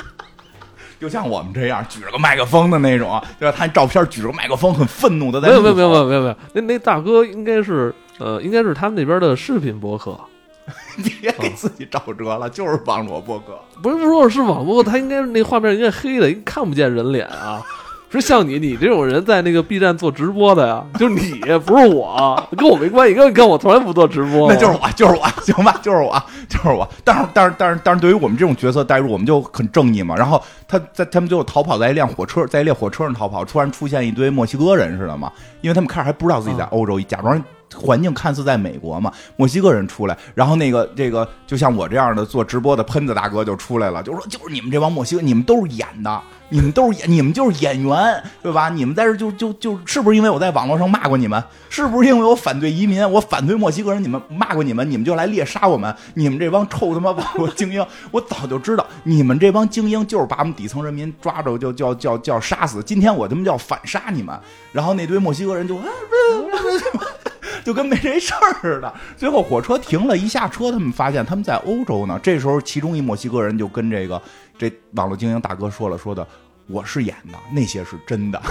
[0.99, 3.55] 就像我们这样举着个麦克风的那种，对吧？
[3.57, 10.19] 他照片举着个麦克风，很愤怒的在没有没有没有没有，有没有没有，那那大哥应该是呃，应该是他们那边的视频博客，
[11.21, 13.59] 别给自己找辙了，就是网络播客。
[13.83, 17.63] 不是说是网络，他应该那画面应该黑的，应该看不见人脸啊。
[18.11, 26.89] 说像你，你这种人在那个 B 站做直播的呀，就是你，不是我，跟我没关系，跟跟我从来不做直播，那就是我，就是我，行吧，就是我，就是我。
[27.03, 30.15] 但是，但是，但是，但是，对于我们这种角色代入，我们就很正义嘛。
[30.15, 37.43] 然后他在他们最后逃跑在一辆火车，在一列火车上逃跑，突然出现一堆墨西哥人似的嘛，因为他们开始还不知道自己在欧洲，假装
[37.75, 39.13] 环境看似在美国嘛。
[39.37, 46.21] 墨西哥人出来，然后那个这个就像我这样的做直播的喷子大哥就出来了，就说就是你们这帮墨西哥，你们都是演的。
[46.51, 48.69] 你们都是演，你们就是演员，对吧？
[48.69, 51.43] 你们在这就就就是不是因为我在网络上骂过你们？
[51.69, 54.01] 是不是因为我反对移民，我反对墨西哥人？
[54.01, 55.93] 你们骂过你们，你们就来猎杀我们？
[56.13, 62.81] 你们这帮臭他妈网络精英，我早就知道，你们这帮精英就是把我们底层人民抓着就就要就要就要杀死。
[62.83, 64.39] 今天我他妈就要反杀你们。
[64.71, 65.87] 然后那堆墨西哥人就啊，
[67.63, 68.93] 就跟没这事儿似的。
[69.17, 72.19] 最后火车停了，一下车，他们发现他们在欧洲呢。
[72.23, 74.21] 这时候，其中一墨西哥人就跟这个
[74.59, 76.27] 这网络精英大哥说了，说的
[76.67, 78.41] 我是演的，那些是真的。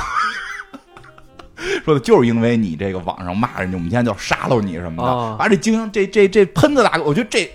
[1.86, 5.10] 说的就是因为你这个网上骂人家，我们今天就要杀了你什么的。
[5.10, 7.50] 啊啊，这精英这这这喷子大哥，我觉得这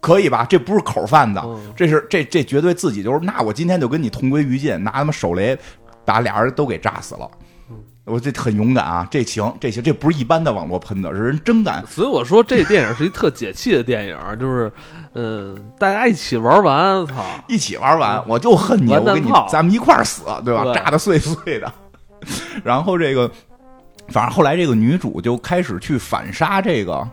[0.00, 0.46] 可以吧？
[0.48, 5.56] 这不是口贩子，嗯这是这这绝对自己就是，那我今天就跟你同归于尽，拿他妈手雷
[6.04, 7.30] 把俩人都给炸死了。
[8.06, 11.84] 我这很勇敢啊，这行这行，这不是一般的网络喷子，是人真敢。
[11.88, 14.72] 所以我说这电影是一特解气的电影，就是，
[15.14, 20.62] 嗯，大家一起玩完，操，一起玩完，我就恨你，我跟你咱们一块儿死，对吧？
[20.62, 21.72] 对炸的碎碎的。
[22.62, 23.28] 然后这个，
[24.08, 27.06] 反正后来这个女主就开始去反杀这个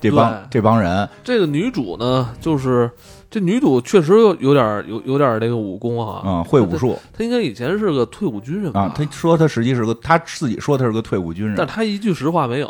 [0.00, 2.90] 这帮这帮人，这个女主呢，就是
[3.34, 8.82] 这女主确实有有点有有点那个武功啊，嗯，会武术她应该以前是个退伍军人吧？
[8.82, 8.94] 啊。
[8.96, 12.68] 他说她实际是个，她自己说她是个退伍军人但她一句实话没有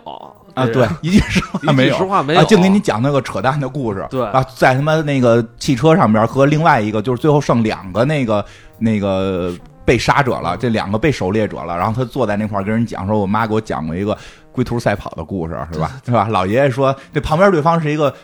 [0.55, 2.05] 啊，对， 一句实话没有实。
[2.05, 8.43] 话没有，啊，净给你讲那个扯淡的故事，对啊，在他妈那个汽车上边和另外一个，就是最后剩两个那个
[8.79, 9.53] 那个
[9.85, 14.17] 被杀者了，这两个被狩猎者了，然后他坐在那块儿跟人讲说，我妈给我讲过一个
[14.51, 15.91] 龟兔赛跑的故事，是吧？
[16.07, 16.27] 是吧？
[16.31, 18.15] 老爷爷说，这旁边对方是一个。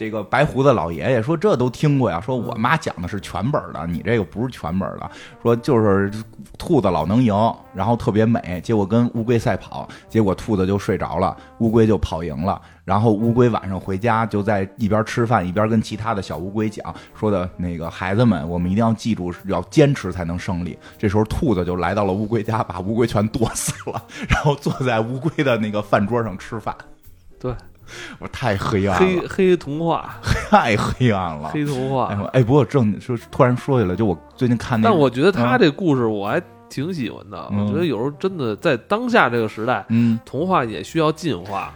[0.00, 5.10] 这个白胡子老爷爷说：“这都听过呀，说我妈讲的是全本的，你这个不是全本的。
[5.42, 6.10] 说就是
[6.56, 7.34] 兔子老能赢，
[7.74, 12.58] 然后特别美，结果跟乌龟赛跑，结果兔子就睡着了，乌龟就跑赢了。
[12.82, 20.78] 然后乌龟晚上回家就在一边吃饭一边跟其他的小乌龟讲说的那个孩子们，我们一定要记住要坚持才能胜利。
[20.96, 26.74] 这时候兔子就来到了乌龟家，把乌龟全剁死了，然后坐在乌龟的那个饭桌上吃饭。
[27.38, 27.54] 对
[28.18, 30.16] 我太黑暗了，黑黑童话，
[30.50, 31.48] 太黑暗了。
[31.50, 32.06] 黑童话。
[32.32, 37.48] 哎不过正说突然说起来，就我最近看那个，但我觉得他嗯这故事我还挺喜欢的。
[37.50, 41.72] 嗯我觉得有时候真的在当下这个时代，嗯，童话也需要进化。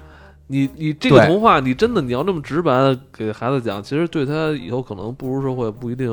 [0.47, 6.07] 你你这个童话，你真的你要这么直白的给孩子讲，其实对他以后可能步入社会不一定。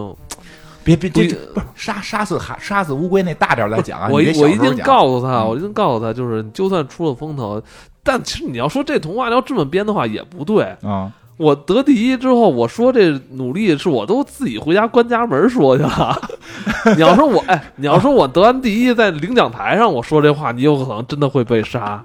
[0.84, 7.62] 别别这不是杀杀死海杀死乌龟那大点儿再讲啊， 我一我一定告诉他，嗯我一定告诉他，就是就算出了风头，
[8.04, 10.64] 但其实你要说这童话要这么编的话也不对。
[10.84, 16.20] 啊，我得第一之后，我说这努力是我都自己回家关家门说去了。
[16.96, 22.04] 你要说我哎，你要说我得完第一，在领奖台上我说这话，你有可能真的会被杀。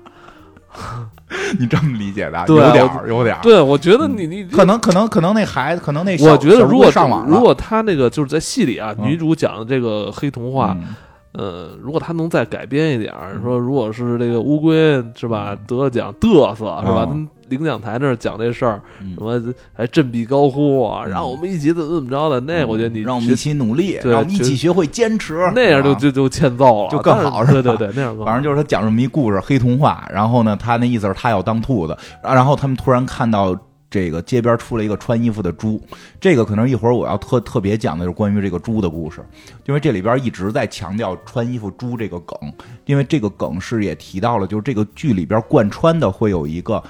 [1.58, 3.42] 你这么理解的，有点儿有点儿。
[3.42, 10.94] 对，我觉得你你可能可能可能那孩子，可能那我觉得如果上网如果他那个就是在戏里啊，嗯女主讲的这个黑童话，嗯
[11.32, 17.06] 呃，如果他能再改编一点儿，说如果是这个乌龟是吧得了奖嘚瑟是吧？
[17.48, 30.08] 领奖台那儿讲这事儿，嗯什么还振臂高呼啊，嗯让我们一起怎么怎么着的，那我觉得你让我们一起努力，对让我们一起学会坚持，那样就啊就就欠揍了，就更好是吧对对对，那样反正就是他讲这么一故事，黑童话。
[30.12, 33.56] 然后呢，他那意思是他要当兔子，然后他们突然看到
[33.90, 35.80] 这个街边出了一个穿衣服的猪。
[36.20, 39.24] 这个可能一会儿我要特特别讲的就是关于这个猪的故事，
[39.66, 42.38] 因为这里边一直在强调穿衣服猪这个梗，
[42.84, 46.82] 因为这个梗是也提到了，就是这个剧里边贯穿的会有一个。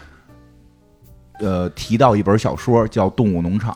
[1.40, 3.74] 呃，提到一本小说叫《动物农场》，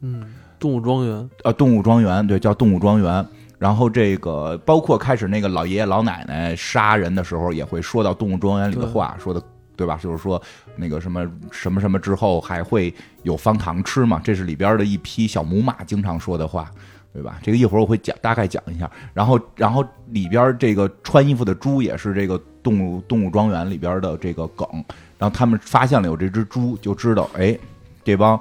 [0.00, 0.22] 嗯，
[0.58, 3.26] 动物庄园，啊，动物庄园，对，叫动物庄园。
[3.58, 9.42] 然后这个包括开始那个老爷爷老奶奶杀人的时候，也会说到动物庄园里的话，说的
[9.76, 9.98] 对吧？
[10.02, 10.40] 就是说
[10.76, 16.70] 那个什么什么什么之后还会有方糖吃嘛，这是里边的一匹小母马经常说的话。
[17.12, 17.40] 对吧？
[17.42, 18.88] 这个一会儿我会讲，大概讲一下。
[19.12, 24.64] 然后，然后里边这个穿衣服的猪也是这个动物动物庄园里边的这个梗。
[25.20, 27.56] 然后他们发现了有这只猪，就知道，哎，
[28.02, 28.40] 这帮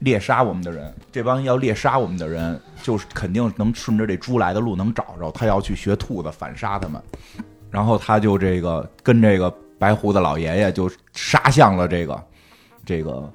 [0.00, 5.32] 猎杀我们的人，这帮要猎杀我们的人，就是肯定能顺着这猪来的路能找着。
[5.32, 7.02] 他要去学兔子反杀他们，
[7.70, 12.22] 然后他就这个跟这个白胡子老爷爷就杀向了这个
[12.84, 13.32] 这个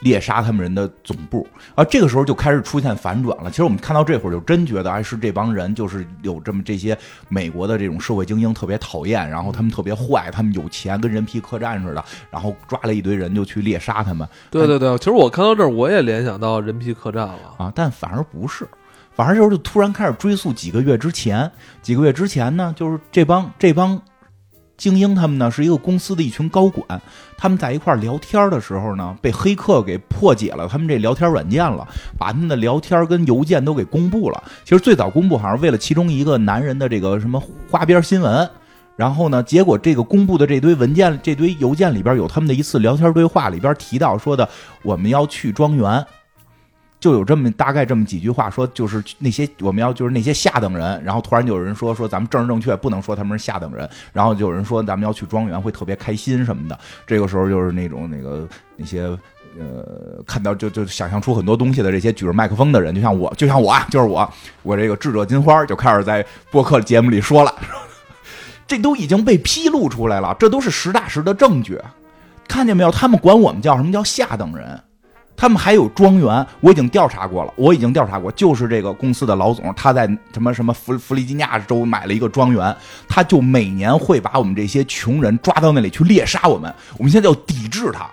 [0.00, 1.46] 猎杀他们人的总部。
[1.74, 3.50] 啊，这个时候就开始出现反转了。
[3.50, 6.96] 其实我们看到这会儿，就真觉得，哎，是这帮人就是有这么这些
[7.28, 14.28] 美国的这种社会精英特别讨厌，然后他们特别坏，他们有钱，跟人皮客栈似的，然后抓了一堆人就去猎杀他们。
[14.50, 17.38] 对对对，其实我看到这儿，我也联想到人皮客栈了。
[17.58, 18.66] 啊，但反而不是，
[19.14, 21.50] 反而就是突然开始追溯几个月之前，
[21.82, 24.00] 几个月之前呢，就是这帮这帮
[24.78, 26.98] 精英他们呢是一个公司的一群高管，
[27.36, 31.86] 他们在一块儿聊天的时候呢，被黑客给破解了他们这聊天软件了，
[32.16, 34.42] 把他们的聊天跟邮件都给公布了。
[34.64, 38.48] 其实最早公布好像为了其中一个男人的这个什么花边新闻。
[38.96, 39.40] 然后呢？
[39.44, 44.48] 结果这个公布的这堆文件、这堆邮件里边有他们的一次聊天对话，里边提到说的
[44.82, 46.04] 我们要去庄园，
[47.00, 56.78] 就有这么大概这么几句话，说就是那些我们要就是那些下等人，然后突然就有人说说咱们政治正确，不能说他们是下等人，然后就有人说咱们要去庄园会特别开心什么的。
[57.06, 59.02] 这个时候就是那种那个那些
[59.58, 64.28] 呃看到就就想象出很多东西的这些举着麦克风的人，就像我，就像我啊，就是我，
[64.62, 67.54] 我这个智者金花就开始在播客节目里说了，
[68.66, 71.80] 这都已经被披露出来了，这都是实打实的证据。
[72.48, 72.90] 看见没有？
[72.90, 74.80] 他们管我们叫什么叫下等人。
[75.40, 82.76] 他们还有庄园，我已经调查过了，我已经调查过，就是这个公司的老总，他在什么什么弗弗利吉尼亚州买了一个庄园，
[83.08, 88.10] 他就每年会把我们这些穷人抓到那里去猎杀我们，我们现在要抵制他，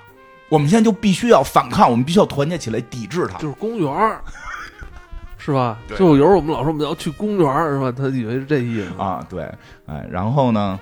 [0.50, 3.40] 我们现在就必须要反抗，我们必须要团结起来抵制他。
[3.40, 4.22] 就是公园儿，
[5.40, 5.80] 是吧？
[5.98, 7.92] 就有时候我们老说我们要去公园，是吧？
[7.92, 9.02] 他以为是这意思。
[9.02, 9.52] 啊，对，
[9.88, 10.80] 哎，然后呢，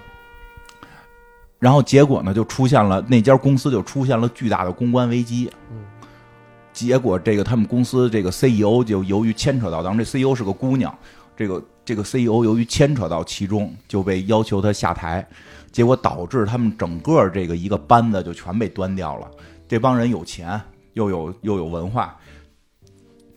[1.58, 5.50] 然后结果呢，就出现了那家公司就出现了巨大的公关危机。
[5.72, 5.78] 嗯，
[6.74, 10.94] 结果这个他们公司这个 CEO 就由于牵扯到，当然这 CEO 是个姑娘，
[11.38, 15.26] 这个这个 CEO 由于牵扯到其中，就被要求他下台，
[15.72, 19.30] 结果导致他们整个这个一个班子就全被端掉了。
[19.68, 20.60] 这帮人有钱，
[20.94, 22.18] 又有又有文化。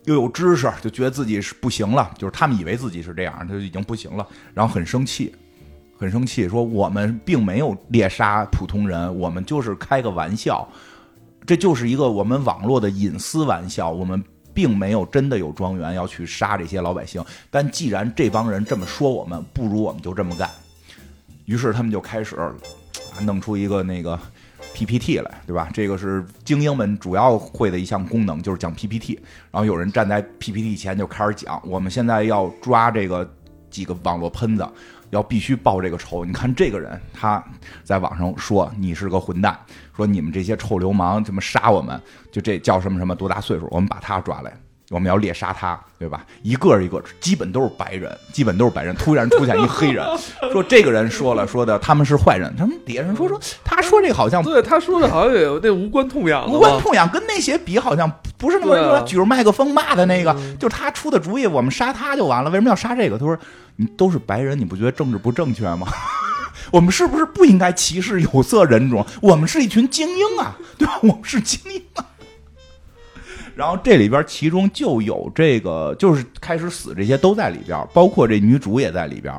[0.05, 5.35] 又有知识，就觉得自己是不行了，就是他们以为自己是这样，他就已经不行了，然后很生气，
[5.99, 10.69] 很生气，说我们并没有猎杀普通人，我们就是开个玩笑，
[11.47, 17.25] 这就是一个我们网络的隐私玩笑，我们并没有真的有庄园要去杀这些老百姓。
[17.51, 20.51] 但既然这帮人这么说我们，不如我们就这么干。
[21.45, 22.53] 于是他们就开始啊，
[23.23, 24.19] 弄出一个那个
[24.75, 25.71] PPT 来，对吧？
[25.73, 29.15] 这个是精英们主要会的一项功能，就是讲 PPT。
[29.53, 33.33] 然后有人站在 PPT 前就开始讲，我们现在要抓这个
[33.71, 34.67] 几个网络喷子，
[35.17, 36.25] 要必须报这个仇。
[36.25, 37.43] 你看这个人，他
[37.83, 39.59] 在网上说你是个混蛋，
[39.97, 42.01] 说你们这些臭流氓怎么杀我们？
[42.31, 43.67] 就这叫什么什么多大岁数？
[43.71, 44.53] 我们把他抓来。
[44.91, 46.25] 我们要猎杀他，对吧？
[46.45, 48.95] 一个一个，基本都是白人，基本都是白人。
[48.95, 50.07] 突然出现一黑人，
[50.53, 52.55] 说这个人说了，说的他们是坏人。
[52.57, 63.19] 他们底下人说说，他说这好像对，他说的好像也那无关痛痒，无关痛痒，跟那些比好像不是那么对啊举着麦克风骂的那个，嗯就是他出的主意，我们杀他就完了，为什么要杀这个？
[63.19, 63.39] 他说
[63.77, 65.87] 你都是白人，你不觉得政治不正确吗？
[66.73, 69.05] 我们是不是不应该歧视有色人种？
[69.23, 70.99] 我们是一群精英啊， 对吧？
[71.03, 72.05] 我们是精英啊。
[73.55, 79.33] 然后这里边其中就有这个，就是开始死这些都在里边，包括这女主也在里边，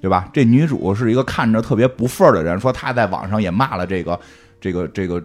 [0.00, 0.28] 对吧？
[0.32, 4.20] 这女主是一个看着特别不忿儿的人，说她在网上也骂了这个
[4.60, 5.20] 这个这个，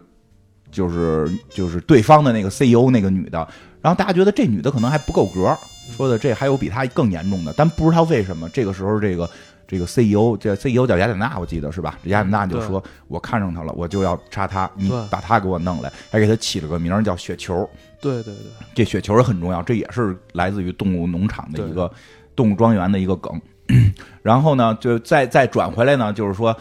[0.71, 3.37] 就是就是对方的那个 CEO 那个女的，
[3.81, 5.57] 然后大家觉得这女的可能还不够格，
[5.95, 9.29] 说的这还有比她更严重的，但不知道为什么这个时候这个。
[9.71, 11.95] 这个 CEO 这 CEO 叫雅典娜，我记得是吧？
[12.03, 17.69] 这雅典娜就说：“我看上她了，我就要杀她，你把她给我弄来。”还给她起了个名儿叫雪球。
[18.01, 21.91] 对对对，这雪球也很重要，这也是来自于动物农场的一个
[22.35, 23.39] 动物庄园的一个梗。
[24.23, 26.57] 然后呢，就再再转回来呢，就是说，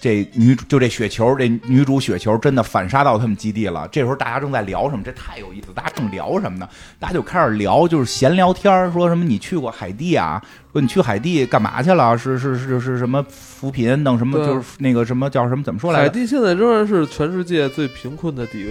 [0.00, 3.86] 这女主就这雪球，这女主雪球真的反杀到他们基地了。
[3.92, 5.02] 这时候大家正在聊什么？
[5.04, 5.68] 这太有意思！
[5.74, 6.66] 大家正聊什么呢？
[6.98, 10.42] 大家就开始聊，就是闲聊天儿说什么你去过海地啊？
[10.72, 12.16] 说你去海地干嘛去了？
[12.16, 14.38] 是是是是什么扶贫弄什么？
[14.38, 15.62] 就是那个什么叫什么？
[15.62, 16.04] 怎么说来着？
[16.04, 18.70] 海地现在仍然是全世界最贫困的地区。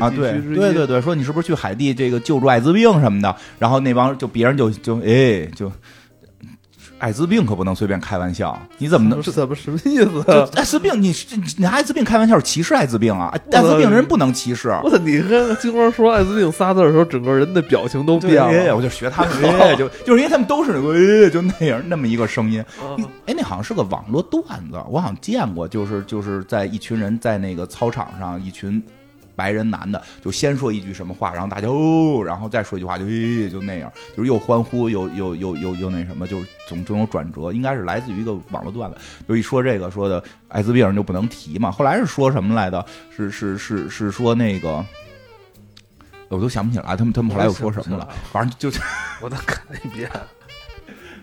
[0.56, 3.36] 对对对，说你是不是去海地这个救助艾滋病什么的？
[3.60, 5.72] 然后那帮就别人就就哎就，
[7.00, 9.24] 艾滋病可不能随便开玩笑，你怎么能？
[9.24, 10.48] 是怎么什么意思啊？
[10.56, 13.34] 艾滋病，你是你拿艾滋病开玩笑是歧视艾滋病啊！
[13.52, 14.70] 艾滋病人不能歧视。
[14.84, 14.98] 我操！
[14.98, 18.76] 你跟金光说艾滋病仨字的时候，整个人的表情都对变哎，了。
[18.76, 22.62] 我就学他们，哎，就就是因为他们都是那个，哎，就那样那么一个声音。
[22.62, 28.82] 啊哎，那好像是个网络段子，我好像见过，就是就是在一群人在那个操场上，一群
[29.39, 38.97] 白人男的就先说一句什么话，然后大家哦，然后再说一句话，就诶就那样，就是又欢呼又又又又又那什么，就是总总有转折，应该是来自于一个网络段子。
[39.28, 42.86] 就一说这个说的艾滋病人就不能提嘛，后来是说什么来的？
[43.15, 44.86] 是是是是说那个。
[46.32, 48.08] 我都想不起来，他们他们后来又说什么了？
[48.32, 48.80] 反正就
[49.19, 50.08] 我再看一遍。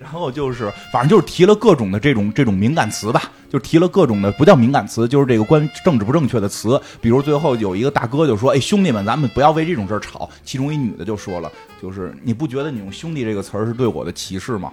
[0.07, 6.81] 然后就是，反正就是提了各种的这种这种敏感词吧，就提了各种的不叫敏感词，就是这个关于政治不正确的词。
[7.01, 11.51] 比如最后有一个大哥就说：“哎，兄弟们，咱们不要为这种事儿吵。”其中一女的就说了
[11.83, 14.73] ：“就是你不觉得你用‘兄弟’这个词儿是对我的歧视吗？”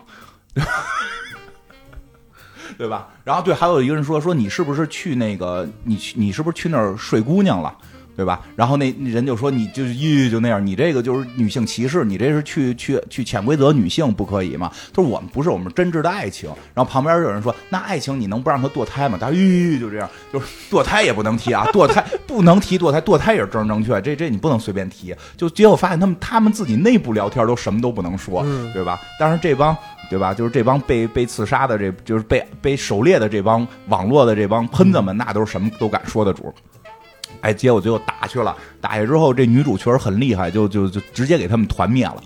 [2.77, 3.07] 对吧？
[3.23, 7.75] 然后对，还有一个人说：“说你是不是去那个你去你是不是去那儿睡姑娘了？”
[8.15, 8.41] 对吧？
[8.55, 14.71] 然后那那人就说你就是咦就那样，你这个就是女性歧视，你这是去去去潜规则女性不可以吗？
[14.93, 16.49] 他说我们不是，我们真挚的爱情。
[16.73, 19.17] 然后旁边有人说，那爱情你能不让他堕胎吗？
[19.19, 25.15] 他说咦就这样，就是堕胎也不能提啊，堕胎不能提堕胎，堕胎也是正正确，这这你不能随便提。
[25.35, 28.99] 就结果发现他们他们自己内部聊天都什么都不能说，嗯对吧？
[29.19, 29.75] 但是这帮。
[30.09, 30.31] 对吧？
[30.31, 36.53] 就是这帮被被刺杀的这，就是被被狩猎的这帮网络的这帮喷子们，那都是什么都敢说的主。
[37.43, 42.23] 哎，结果最后打去了，打去之后，这女主确实很厉害，就就就直接给他们团灭了，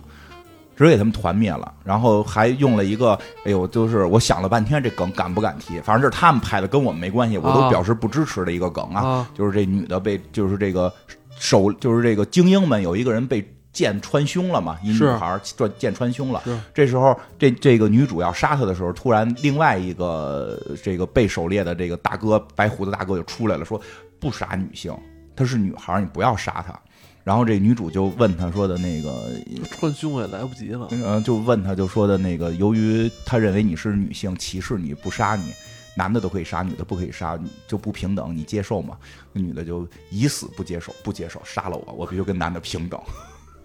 [0.76, 5.82] 直接给他们团灭了，然后还用了一个，哎呦，就是我想了半天，这梗敢不敢提？
[5.82, 10.94] 反正这是他们拍的，跟我们没关系，我都啊表示不支持的一个梗啊，啊就是这女的被，就是这个
[11.40, 13.46] 手，就是这个精英们有一个人被。
[13.74, 15.40] 剑穿胸了嘛，一女孩
[15.78, 16.42] 剑穿胸了。
[16.46, 23.80] 是这时候，这这个女主要杀他的时候，突然另外一个这个被狩猎的这个大哥，白胡子大哥就出来了，说
[24.20, 24.98] 不杀女性，
[25.36, 26.80] 她是女孩儿，你不要杀她。
[27.24, 29.30] 然后这女主就问他说的那个，
[29.70, 30.88] 穿胸也来不及了。
[30.92, 35.52] 嗯，就问他就说的那个，由于他认为你是女性，歧视你不杀你，
[35.94, 38.98] 男的都可以杀，女的不可以杀，你就不平等，你接受吗？
[39.34, 42.98] 那女的就以死不接受，不接受，杀了我，我必须跟男的平等。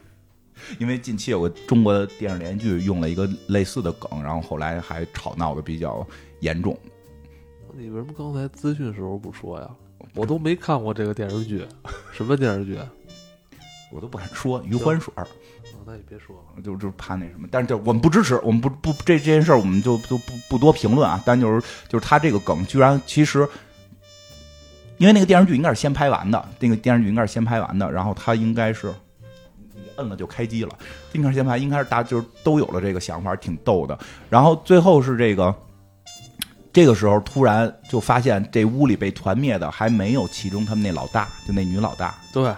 [0.81, 6.05] 因为近期有个中国的电视连续剧用了一个类似的梗，然后后来还吵闹的比较
[6.41, 6.77] 严重。
[7.77, 9.71] 你为什么刚才资讯时候不说呀？
[10.15, 11.67] 我都没看过这个电视剧，
[12.13, 12.77] 什么电视剧？
[12.77, 12.87] 啊，
[13.91, 15.27] 我都不敢说余欢水儿，
[15.87, 16.63] 那你别说了。
[16.63, 21.23] 就就怕那什么，但是就我们不支持，我们不不这这件事儿我们就就不不多评论啊。
[21.25, 23.49] 但就是就是他这个梗居然其实，
[24.99, 28.93] 因为那个电视剧应该是先拍完的，那个电视剧应该是先拍完的，然后他应该是
[29.97, 30.79] 摁了就开机了，
[31.13, 33.99] 应该是先拍，应该是大家就是都有了这个想法，挺逗的。
[34.29, 35.55] 然后最后是这个。
[36.73, 42.15] 这个时候突然就发现这屋里被团灭的还没有其中他们那老大，就那女老大。
[42.33, 42.51] 对，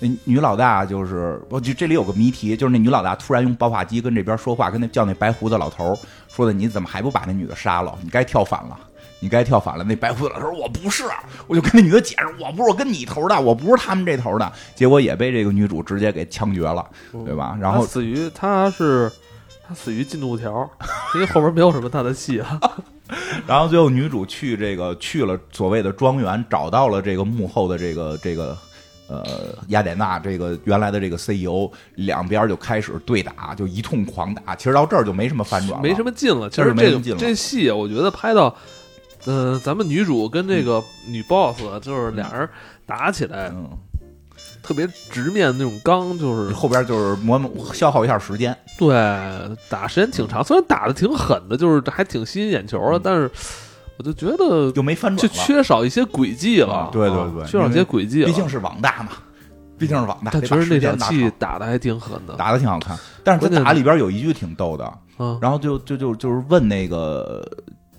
[0.00, 5.96] 那女老大就是，我就这里有个谜题，就是那女老大突然用爆发机跟这边说话，跟那叫那白胡子老头
[6.28, 7.96] 说的：“你怎么还不把那女的杀了？
[8.02, 8.76] 你该跳反了，
[9.20, 11.04] 你该跳反了。”那白胡子老头说：“我不是。”
[11.46, 16.84] 我就跟那女的解释：“我不是，我跟你头的，我不是他们这头的。”结果也被这个女主直接给枪决了，
[17.24, 17.56] 对吧？
[17.60, 19.10] 然后他死于他是
[19.66, 20.68] 他死于进度条，
[21.14, 22.60] 因为后边没有什么他的戏啊。
[23.46, 28.56] 然后最后女主去这个去了所谓的庄园，找到了这个幕后的这个这个
[29.08, 29.24] 呃
[29.68, 34.56] 雅典娜这个原来的这个 CEO，两边就开始对打，就一通狂打。
[34.56, 36.50] 其实到这儿就没什么反转了，没什么劲了。
[36.50, 38.54] 其实这这戏，我觉得拍到，
[39.24, 42.48] 呃，咱们女主跟这个女 boss 就是俩人
[42.84, 43.70] 打起来，嗯，
[44.66, 47.40] 特别直面那种刚，就是后边就是磨
[47.72, 48.56] 消耗一下时间。
[48.76, 48.92] 对
[49.68, 53.30] 打时间挺长，虽然打的挺狠的，就是还挺吸引眼球的，嗯但是
[53.96, 56.88] 我就觉得就没翻就转就，缺少一些轨迹了啊。
[56.90, 58.26] 对对啊对缺少一些轨迹了。
[58.26, 59.10] 毕竟是网大嘛，
[59.78, 60.30] 毕竟是网大。
[60.32, 62.34] 但确实那场戏打的还挺狠的。
[62.34, 67.48] 打的挺好看，但是他打里边有一句挺逗的，嗯，然后就就就就是问那个，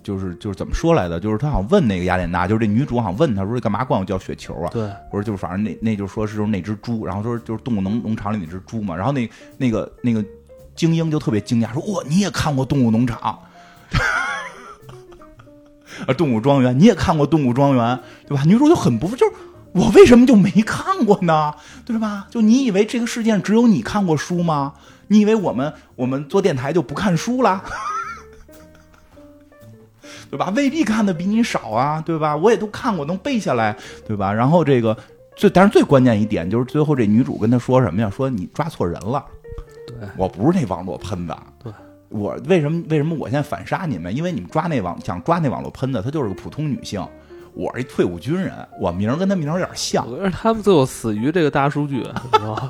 [0.08, 1.20] 就是就是怎么说来的？
[1.20, 9.28] 就是他好像问那个雅典娜，就是这女主好像问他说：“你干嘛管我叫雪球啊对，？”我说：“就是反正那那就说是就是那只猪，然后说就是动物农农场里那只猪嘛。”然后那
[9.58, 10.24] 那个那个
[10.74, 13.18] 精英就特别惊讶说：“哇，你也看过《动物农场》？
[16.08, 17.84] ”啊，动物庄园，你也看过《动物庄园》
[18.26, 18.44] 对吧？
[18.46, 19.32] 女主就很不服，就是
[19.72, 21.52] 我为什么就没看过呢？
[21.84, 22.28] 对吧？
[22.30, 24.72] 就你以为这个世界上只有你看过书吗？
[25.08, 27.62] 你以为我们我们做电台就不看书了？
[30.30, 30.52] 对吧？
[30.54, 32.36] 未必看的比你少啊，对吧？
[32.36, 33.76] 我也都看过，能背下来，
[34.06, 34.32] 对吧？
[34.32, 34.96] 然后这个
[35.36, 38.10] 最，但是最关键一点就是最后这女主跟他说什么呀？
[38.10, 39.24] 说你抓错人了，
[39.86, 41.34] 对，我不是那网络喷子。
[41.62, 41.72] 对，
[42.08, 44.14] 我为什么为什么我现在反杀你们？
[44.14, 47.00] 因为你们抓那网想抓那网络喷子，她就是个普通女性，
[47.58, 50.08] 我是一退伍军人，我名儿跟他名儿有点像。
[50.08, 52.06] 我觉得他们最后死于这个大数据，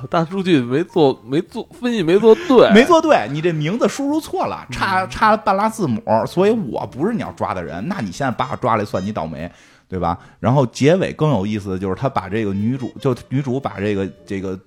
[0.09, 7.87] 大数据没做没做分析没做对，没做对，你这名字输入错了，差差半拉字母，所以我不是你要抓的人。
[7.87, 9.51] 那你现在把我抓来，算你倒霉，
[9.87, 10.19] 对吧？
[10.41, 14.59] 然后结尾更有意思的就是，他把这个女主，就女主把这个这个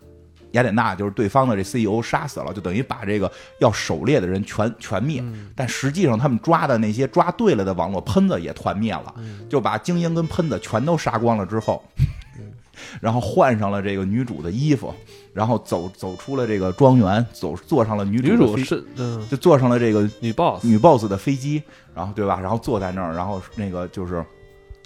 [0.51, 5.21] 雅典娜，就是对方的这 CEO 杀死了，就等于把这个要狩猎的人全全灭。
[5.21, 11.83] 嗯但实际上，他们抓的那些抓对了的网络喷子也团灭了，嗯就把精英跟喷子全都杀光了之后，
[12.99, 14.93] 然后换上了这个女主的衣服，
[15.33, 21.61] 然后走走出了这个庄园，走坐上了女主女主是嗯就坐上了这个女 boss，女 boss 的飞机，
[21.93, 22.39] 然后对吧？
[22.39, 24.25] 然后坐在那儿，然后那个就是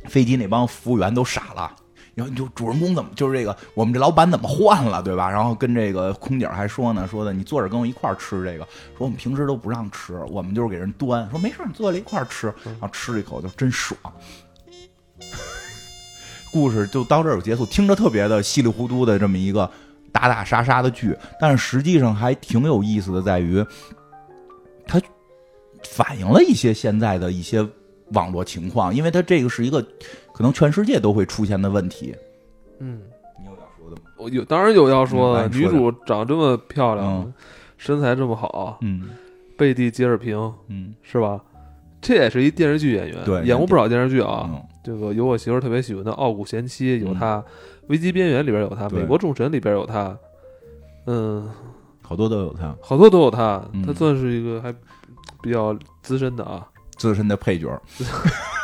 [0.05, 1.71] 飞机那帮服务员都傻了。
[2.15, 5.29] 然后你就主人公怎么就是这个我们这老板怎么换了对吧？
[5.29, 8.65] 然后跟这个空姐还说呢，说的你坐着跟我一块儿吃这个，
[8.97, 11.29] 说我们平时都不让吃，我们就是给人端。
[11.29, 13.99] 说没事，你坐在一块儿吃，然后吃了一口就真爽。
[16.51, 19.69] 故事就到这儿有结束，听着特别的稀里糊涂的这么一个
[20.13, 23.61] 打打杀杀的剧，但是实际上还挺有意思的，在于
[24.87, 25.01] 它
[25.83, 27.67] 反映了一些现在的一些
[28.13, 29.85] 网络情况，因为它这个是一个
[30.35, 32.13] 可能全世界都会出现的问题。
[32.79, 33.01] 嗯，
[33.39, 34.01] 你有要说的吗？
[34.17, 37.33] 我有当然有要说的，女主长这么漂亮嗯，
[37.77, 39.03] 身材这么好，嗯
[39.57, 41.39] 贝蒂杰尔平嗯是吧？
[42.01, 44.49] 这也是一电视剧演员，对演过不少电视剧啊。
[44.51, 47.43] 嗯这个有我媳妇特别喜欢的《傲骨贤妻》有嗯她，
[47.87, 50.15] 危机边缘》里边有她，《美国众神》里边有她，
[51.07, 51.49] 嗯，
[52.03, 53.67] 好多都有她好多都有她。
[53.73, 54.71] 嗯她算是一个还
[55.41, 56.67] 比较资深的啊。
[56.97, 57.81] 资深的配角，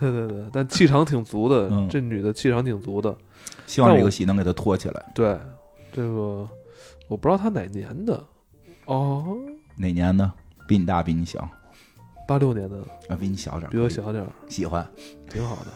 [0.00, 3.16] 对对对，但气场挺足的，嗯这女的气场挺足的。
[3.66, 5.12] 希望这个戏能给她托起来。
[5.14, 5.38] 对，
[5.92, 6.48] 这个
[7.08, 8.22] 我不知道她哪年的，
[8.86, 9.36] 哦，
[9.76, 10.30] 哪年的？
[10.66, 11.48] 比你大，比你小
[12.26, 12.76] 八六年的，
[13.08, 13.16] 啊？
[13.18, 14.86] 比你小点儿，比我小点儿，喜欢。
[15.28, 15.66] 挺好的。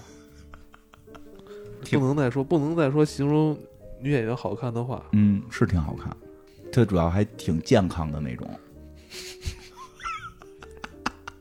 [1.85, 3.57] 挺不能再说，不能再说形容
[4.01, 5.03] 女演员好看的话。
[5.13, 6.15] 嗯，是挺好看，
[6.73, 8.49] 她主要还挺健康的那种。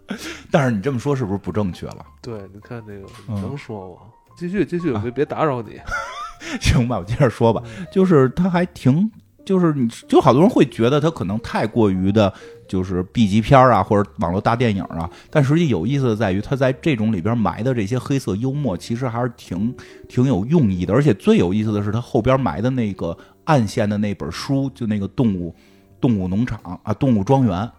[0.52, 2.06] 但是你这么说是不是不正确了？
[2.22, 3.08] 对，你看那个，
[3.42, 4.02] 能说吗？
[4.38, 5.80] 继续，继续，别别打扰你。
[6.62, 9.12] 行吧，我接着说吧，就是他还挺，
[9.44, 12.32] 就是你就好多人会觉得他可能太过于的，
[12.68, 19.76] 就是 B 级片啊，或者网络大电影啊，但实际有意思的在于，他在这种里边埋的这些黑色幽默，其实还是挺
[20.08, 25.54] 挺有用意的，而且最有意思的是，他后边埋的那个暗线的那本书，就那个动物
[26.00, 27.70] 动物农场啊，动物庄园。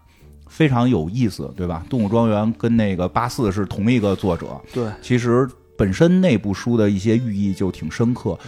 [0.48, 1.84] 非常有意思，对吧？
[1.88, 8.38] 动物庄园跟那个八四是同一个作者，对，其实本身那部书的一些寓意就挺深刻，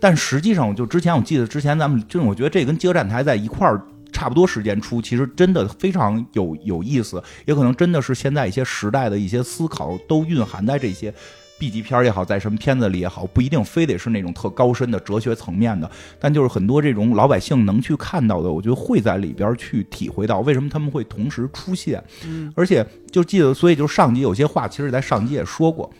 [0.00, 3.80] 但实际上，我就之前我记得之前咱们就是我觉得这跟《饥饿站台》在一块儿
[4.12, 11.14] 差不多时间出，其实真的非常有有意思，也可能真的是现在一些时代的一些思考都蕴含在这些
[11.60, 15.88] B 级片儿也好，在什么片子里也好，不一定非得是那种特高深的哲学层面的，
[16.18, 22.02] 但就是很多这种老百姓能去看到的，我觉得会在里边去体会到为什么他们会同时出现。
[22.24, 25.90] 嗯，而且就记得，所以就是上集有些话，其实在上集也说过，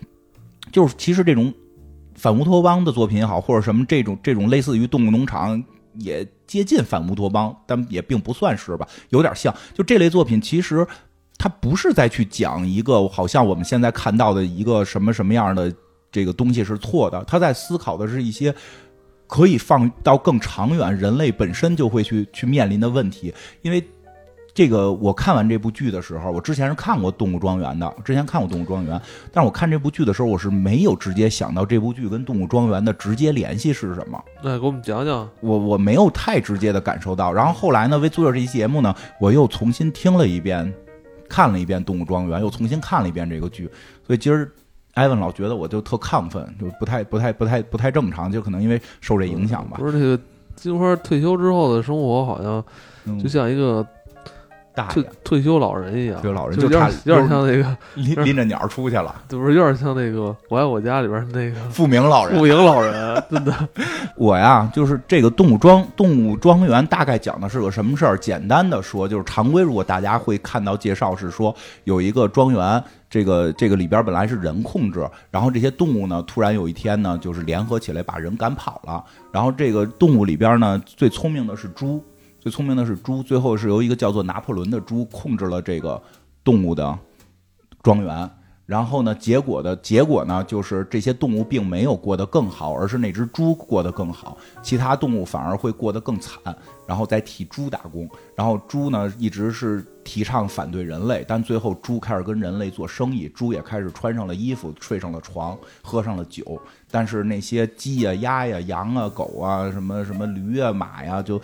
[0.73, 1.53] 就是其实这种
[2.15, 5.63] 反乌托邦的作品也好，或者什么这种这种类似于动物农场，
[5.99, 9.55] 也接近反乌托邦，但也并不算是吧，有点像。
[9.75, 10.87] 就这类作品，其实
[11.41, 15.73] 它不是在去讲一个好像我们现在看到的一个什么什么样的
[16.13, 18.55] 这个东西是错的，他在思考的是一些。
[19.33, 23.33] 可以放到更长远，人类本身就会去去面临的问题，
[23.63, 23.81] 因为
[24.53, 28.99] 这个我看完这部剧的时候，我之前是看过《动物庄园》的，之前看过《动物庄园》，
[29.33, 35.31] 但是我看这部剧的时候，我是没有直接想到这部剧跟《动物庄园》的直接联系是什么，那给我们讲讲。
[35.41, 37.33] 我我没有太直接的感受到。
[37.33, 40.75] 然后后来呢，为做这期节目呢，我又重新听了一遍，
[41.31, 43.71] 看了一遍《动物庄园》，又重新看了一遍这个剧，
[44.07, 44.51] 所以今儿。
[44.95, 49.77] 艾文老觉得我就特亢奋，就不太不太不太不太正常，就可能因为受这影响吧。
[49.79, 50.21] 不是这个
[50.57, 52.63] 金花退休之后的生活，好像
[53.05, 53.87] 嗯就像一个
[54.89, 60.19] 退大爷，退休老人一样，这个老人就有差点有点像那个，拎 拎着鸟出去了，不是有点像那个
[60.49, 62.37] 《我爱我家》里边那个富明老人。
[62.37, 63.55] 富明老人， 真的。
[64.17, 68.17] 我呀，就是这个动物庄动物庄园大概讲的是个什么事儿？
[68.19, 71.55] 简单的说，就是常规，如果大家会看到介绍是说
[71.85, 79.03] 有一个庄园，这个这个里边本来是人控制，然后这些动物呢，突然有一天呢，就是联合起来把人赶跑了。
[79.33, 82.05] 然后这个动物里边呢，最聪明的是猪，
[82.41, 86.03] 最聪明的是猪，最后是由一个叫做拿破仑的猪控制了这个
[86.43, 86.99] 动物的
[87.83, 88.29] 庄园。
[88.65, 96.39] 然后呢，结果的结果呢，就是这些动物并没有过得更好，而是那只猪过得更好，其他动物反而会过得更惨，
[96.87, 98.09] 然后再替猪打工。
[98.37, 106.63] 然后猪呢，一直是提倡反对人类，但最后猪开始跟人类做生意，猪也开始穿上了衣服，睡上了床，喝上了酒。
[106.93, 111.43] 但是那些鸡呀、鸭呀、羊啊、狗啊、什么什么驴啊、马呀，就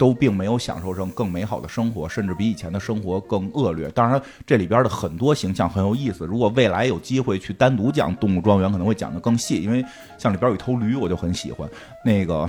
[0.00, 3.90] 都并没有享受上更美好的生活，甚至比以前的生活更恶劣。
[3.90, 6.24] 当然，这里边的很多形象很有意思。
[6.24, 9.84] 如果未来有机会去单独讲动物庄园，可能会讲得更细，因为
[10.16, 11.68] 像里边有一头驴，我就很喜欢。
[12.02, 12.48] 那个，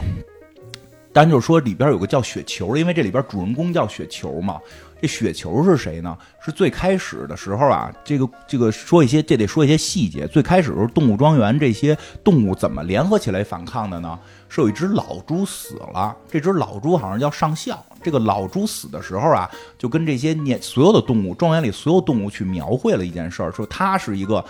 [1.12, 4.58] 单就是说里边有个叫雪球，因为这里边主人公叫雪球嘛。
[5.02, 6.16] 这雪球是谁呢？
[6.39, 10.26] 是最开始的时候啊，这个这个说一些，这得说一些细节。
[10.26, 14.18] 最开始的时候，动物庄园这些动物怎么联合起来反抗的呢？
[14.54, 17.82] 是有一只老猪死了，这只老猪好像叫上校。
[18.04, 24.43] 这个老猪死的时候啊，就跟这些年所有的动物，庄园里所有动物去描绘了一件事儿，说他是一个，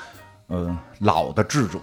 [0.47, 1.79] 呃，老的智者。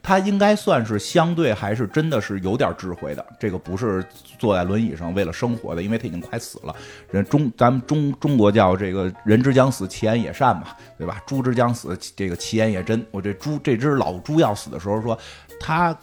[0.00, 4.06] 他应该算是相对还是真的是有点智慧的，这个不是
[4.38, 6.72] 坐在轮椅上为了生活的，因为他已经快死了。
[7.10, 11.20] 人中咱们中中国叫这个人之将死，其言也善嘛，对吧？
[11.26, 13.04] 猪之将死，这个其言也真。
[13.10, 15.18] 我这猪这只老猪要死的时候说，
[15.58, 15.96] 他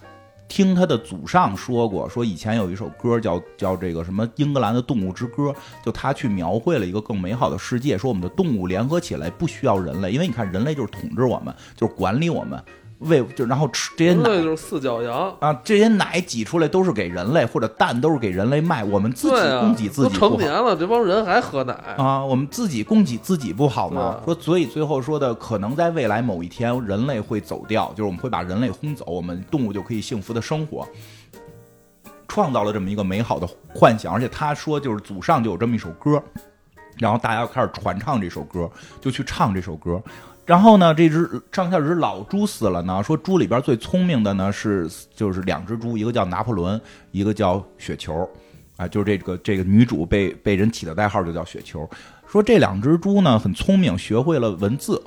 [0.55, 5.51] 听他的祖上说过，说以前有一首歌叫叫这个什么英格兰的动物之歌，
[5.83, 12.63] 就他去描绘了一个更美好的世界，说我们的动物联合起来不需要人类，因为你看人类就是统治我们，就是管理我们。
[13.03, 24.19] 喂，就然后吃这些奶就是四脚羊，啊，这些奶挤出来都是给人类，或者蛋都是给人类卖，我们自己供给自己成年了，这帮人还喝奶，啊，我们自己供给自己不好吗？
[24.25, 30.87] 对说，所以最后说的，可能在未来某一天，人类会走掉，就是我们会把人类轰走，我们动物就可以幸福的生活。
[32.27, 36.23] 创造了这么一个美好的幻想，而且他说就是祖上就有这么一首歌，
[36.97, 38.67] 然后大家就开始传唱这首歌，
[38.99, 40.01] 就去唱这首歌。
[40.45, 43.01] 然后呢，这只上下只老猪死了呢。
[43.01, 46.79] 说猪里边最聪明的呢是就是两只猪，一个叫拿破仑，
[47.11, 48.29] 一个叫雪球，
[48.75, 51.89] 啊，就是这个这个女主被被人起的代号就叫雪球。
[52.27, 55.01] 说这两只猪呢很聪明，学会了文字，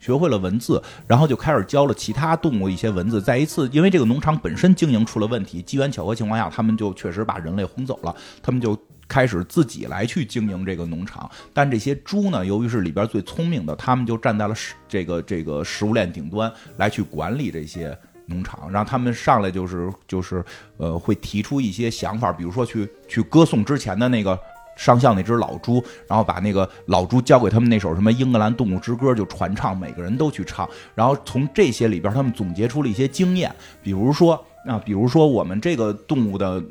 [0.00, 3.20] 学会了文字，然后就开始教了其他动物一些文字。
[3.20, 8.78] 在一次，因为这个农场本身经营出了问题，机缘巧合情况下，他们就确实把人类轰走了，他们就。
[9.08, 17.96] 开始自己来去经营这个农场，但这些猪呢，由于是里边最聪明的，他们就站在了食这个这个食物链顶端来去管理这些
[18.26, 20.44] 农场，让他们上来就是就是
[20.76, 24.38] 呃会提出一些想法，比如说去去歌颂之前的那个
[24.76, 33.50] 上校那只老猪，然后把那个老猪交给他们那首什么英格兰动物之歌就传唱，每个人都去唱，然后从这些里边他们总结出了一些经验，
[33.82, 36.62] 比如说啊，比如说我们这个动物的。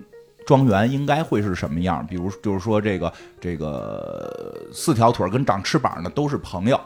[0.47, 2.07] 庄园应该会是什么样？
[2.07, 6.79] 比如就是说，这个这个四条腿跟长翅膀的都是朋友，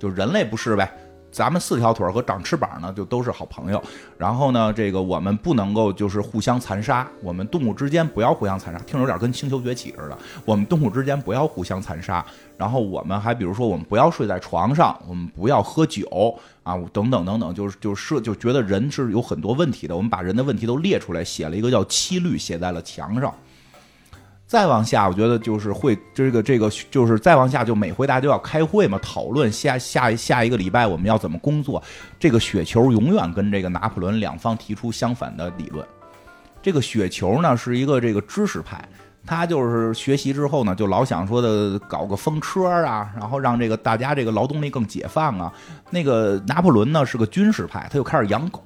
[0.00, 0.90] 就人类不是呗？
[1.32, 3.82] 咱们四条腿和长翅膀呢，就都是好朋友。
[4.18, 10.18] 然后呢，这个我们不能够就是互相残杀，我们动物之间不要互相残杀，听着有点跟星球崛起似的。
[10.44, 12.24] 我们动物之间不要互相残杀。
[12.58, 19.96] 然后我们还比如说，我们不要睡在床上，我们不要喝酒啊，等等等等，就是就是就觉得人是有很多问题的。
[19.96, 23.34] 我们把人的问题都列出来，写了一个叫七律，写在了墙上。
[24.52, 31.82] 再往下，我觉得就是会这个这个就是再往下，就每回大家都要开会嘛，讨论下下下一个礼拜我们要怎么工作。
[32.20, 35.82] 这个雪球永远跟这个拿破仑两方提出相反的理论。
[36.60, 38.86] 这个雪球呢是一个这个知识派。
[39.24, 45.50] 他就是学习之后呢，就老想说的搞个风车啊，然后让这个大家这个劳动力更解放啊。
[45.88, 48.60] 那个拿破仑呢是个军事派，他就开始养狗。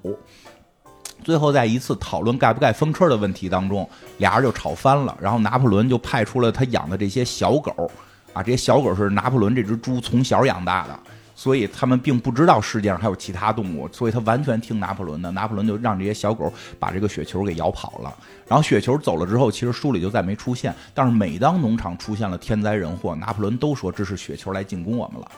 [1.27, 5.18] 最后在一次讨论盖不盖风车的问题当中，俩人就吵翻了。
[5.20, 7.91] 然后拿破仑就派出了他养的这些小狗，
[8.33, 10.97] 啊，这些小狗是拿破仑这只猪从小养大的。
[11.35, 15.29] 所以他们并不知道世界上还有其他动物，所以他完全听拿破仑的。
[15.33, 18.16] 拿破仑就让这些小狗把这个雪球给咬跑了。
[18.47, 20.72] 然后雪球走了之后，其实书里就再没出现。
[20.95, 25.29] 但是每当农场出现了天灾人祸，拿破仑都说这是雪球来进攻我们了，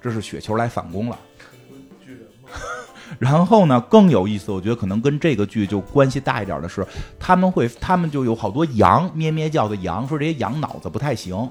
[0.00, 1.18] 这是雪球来反攻了。
[3.18, 6.86] 然后呢，更有意思，我觉得可能跟这个剧就关系大一点的是，
[7.18, 11.48] 他们会他们就有好多羊咩咩叫的羊，说这些羊脑子不太行。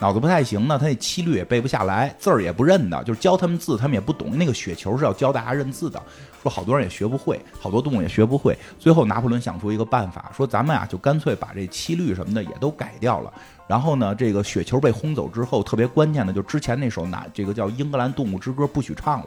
[0.00, 4.36] 脑子不太行呢，他那七律也背不下来，字儿也不认的，就是教他们字，他们也不懂。
[4.36, 6.02] 那个雪球是要教大家认字的，
[6.42, 8.58] 说好多人也学不会，好多动物也学不会。
[8.76, 13.32] 最后拿破仑想出一个办法，说咱们啊就干脆把这七律什么的也都改掉了。
[13.68, 19.26] 然后呢，这个雪球被轰走之后，特别关键的就之前那首拿这个叫《英格兰动物之歌》不许唱了。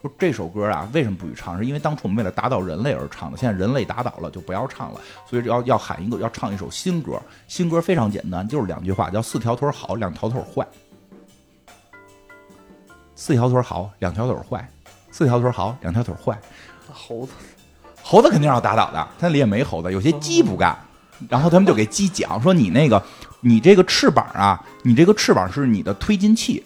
[0.00, 1.58] 说这首歌啊，为什么不许唱？
[1.58, 5.00] 是因为当初我们为了打倒人类而唱的，现在人类打倒了，就不要唱了。
[5.28, 7.20] 所以要要喊一个，要唱一首新歌。
[7.48, 10.66] 新歌非常简单，就是两句话，叫四条腿好，两条腿坏。
[13.14, 14.66] 四条腿好，两条腿坏。
[15.10, 16.38] 四条腿好，两条腿坏。
[16.90, 17.32] 猴子，
[18.02, 19.92] 猴子肯定要打倒的，它里也没猴子。
[19.92, 20.74] 有些鸡不干，
[21.28, 23.02] 然后他们就给鸡讲说：“你那个，
[23.42, 26.64] 你这个翅膀啊，你这个翅膀是你的推进器。”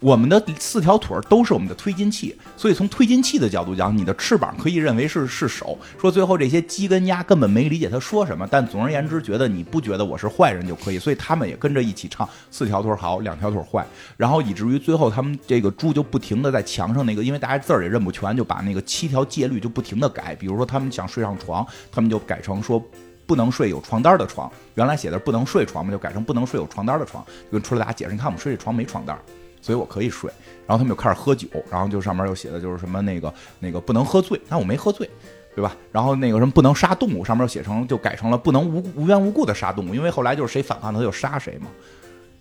[0.00, 5.76] 我们的四条腿都是我们的推进器，所以从推进器的角度讲，你的翅膀可以认为是是手。
[6.00, 13.84] 说最后这些鸡跟鸭根本没理解他说什么，但总而言之，觉得你不觉得我是坏人就可以，所以他们也跟着一起唱四条腿好，两条腿坏。
[14.16, 20.32] 然后以至于最后他们这个猪就不停的在墙上那个，因为大家字儿也认不全，就把那个七条戒律就不停的改。
[20.36, 22.80] 比如说他们想睡上床，他们就改成说
[23.26, 29.18] 不能睡有床单的床，原来写的不能睡床嘛，就改成不能睡有床单的床，就跟出来大家解释，你看我们睡这床没床单。
[29.60, 30.30] 所以我可以睡，
[30.66, 35.08] 然后他们就开始喝酒，然后就上面又写的就是什么那个那个不能喝醉，但我没喝醉，
[35.54, 35.76] 对吧？
[35.92, 41.68] 然后那个什么不能杀动物，上面写成就改成了不能无无缘无故的杀动物，因为后来就是谁反抗他就杀谁嘛。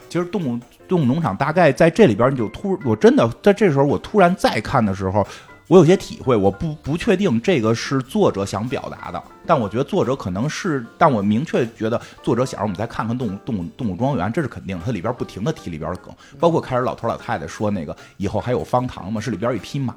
[0.10, 5.26] 其实动物动物农场大概在这里边你就突我真的在这时候我突然再看的时候。
[5.68, 14.86] 我有些体会，我不不确定这个是作者想表达的，但我觉得作者可能是，但我明确觉得作者想让我们再看看动物动物动物庄园，这是肯定的。
[14.86, 19.20] 它里边不停的提里边的梗，包括开始老头老太太说那个以后还有方糖嘛？
[19.20, 19.94] 是里边一匹马，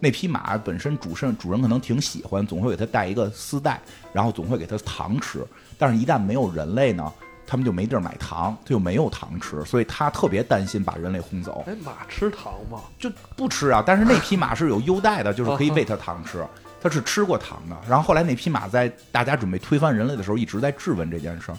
[0.00, 3.78] 那匹马本身主身主人可能挺喜欢，总会给它带一个丝带，
[4.14, 5.44] 然后总会给它糖吃，
[5.76, 7.12] 但是一旦没有人类呢？
[7.46, 11.64] 他们就没地儿买糖，他就没有糖吃，所以他特别担心把人类轰走。
[11.66, 12.80] 哎，马吃糖吗？
[12.98, 13.82] 就不吃啊。
[13.86, 16.44] 但是那匹马是有优待的，就是 可以喂它糖吃，
[16.80, 17.76] 它是吃过糖的。
[17.88, 21.58] 然后后来那匹马在大家准备推翻人类的时候，一直在质问这件事儿，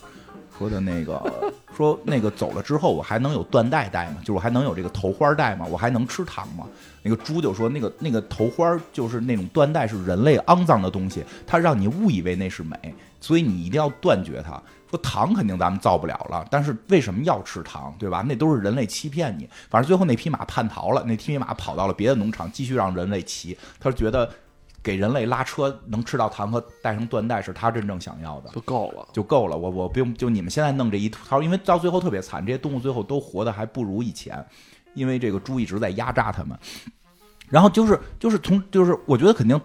[0.58, 1.22] 说的那个
[1.78, 4.18] 说那个走了之后我还能有缎带戴吗？
[4.22, 5.66] 就是我还能有这个头花戴吗？
[5.70, 6.66] 我还能吃糖吗？
[7.04, 12.76] 那个猪就说那个那个头花就是那种缎带是人类肮脏的东西，它让你误以为那是美，
[13.22, 14.62] 所以你一定要断绝它。
[14.90, 18.24] 说糖肯定咱们造不了了，但是为什么要吃糖，对吧？
[18.28, 19.50] 那都是人类欺骗你。
[19.70, 23.58] 反正最后那匹马叛逃了，那匹马跑到了别的农场，继续让人类骑。
[23.80, 24.30] 他觉得
[24.82, 29.08] 给人类拉车能吃到糖和带上缎带是他真正想要的，就够了。
[29.12, 29.58] 就够了。
[29.58, 34.46] 我我不用就你们现在弄这一套，因为到最后特别惨，这些动物最后都活得还不如以前，
[34.94, 36.58] 因为这个猪一直在压榨他们。
[37.50, 39.60] 然后就是就是从就是我觉得肯定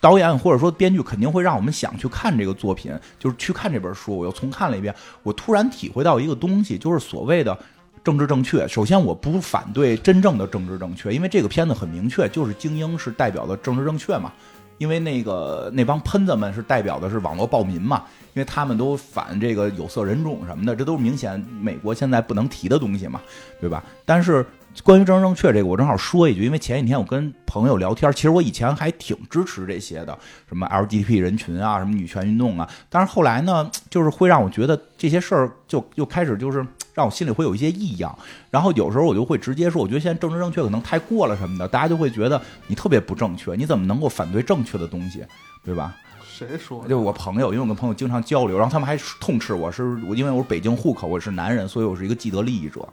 [0.00, 4.16] 导演或者说编剧肯定会让我们想去看这个作品，就是去看这本书。
[4.16, 7.56] 我又重看了一遍，我突然体会到一个东西，就是所谓的
[8.02, 8.66] 政治正确。
[8.66, 14.32] 首先，我不反对真正的政治正确，因为这个片子很明确，就是精英是代表的政治正确嘛。
[14.78, 18.02] 因为那个那帮喷子们是代表的是网络暴民嘛，
[18.34, 23.20] 因为他们都反这个有色人种什么的，这都是明显美国现在不能提的东西嘛，
[23.60, 23.84] 对吧？
[24.04, 24.44] 但是。
[24.84, 30.16] 关于政治正确这个，我正好说一句，因为前几天我跟朋友聊天，其实我以前还挺支持这些的，
[30.48, 36.64] 什么 LGBT 人群啊，什么女权运动啊，但是后来呢，就是会让我觉得这些事儿就又开始就是
[36.94, 38.16] 让我心里会有一些异样，
[38.50, 45.24] 然后有时候我就会直接说，我觉得现在政治正确可能太过了什么的，大家就会觉得你特别不正确，你怎么能够反对正确的东西，
[45.64, 45.94] 对吧？
[46.24, 46.86] 谁说？
[46.86, 52.88] 就我朋友，因为我跟朋友经常交流，然后他们还痛斥我是我，因为我是北京户口，我是男人，所以我是一个既得利益者。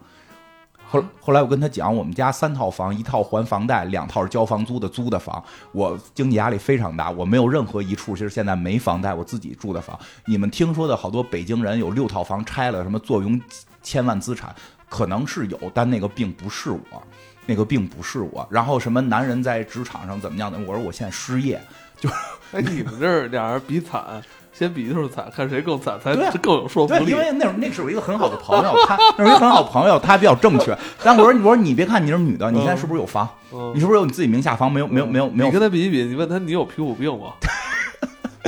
[1.20, 9.98] 后来我跟他讲，我们家三套房，一套还房贷，两套交房租的租的房，我经济压力非常大，我没有任何一处其实现在没房贷，我自己住的房。
[10.26, 13.40] 你们听说的好多北京人有六套房拆了，什么坐拥
[13.82, 14.54] 千万资产，
[14.90, 17.04] 可能是有，但那个并不是我，
[17.46, 18.48] 那个并不是我。
[18.50, 20.58] 然后什么男人在职场上怎么样的？
[20.60, 21.62] 我说我现在失业，
[22.00, 22.10] 就
[22.52, 24.22] 哎，你们这儿俩人比惨。
[24.58, 27.12] 先比就是惨，看谁更惨才更有说服力。
[27.12, 30.74] 因为那那是我一个很好的朋友，他那是一个很好朋友，他比较正确。
[31.04, 33.28] 但我说，我说你别看你是女的，你现在是不是有房？
[33.74, 34.72] 你是不是有你自己名下房？
[34.72, 35.46] 没有，没有，没有，没有。
[35.48, 37.34] 你跟他比一比，你问他你有皮肤病吗？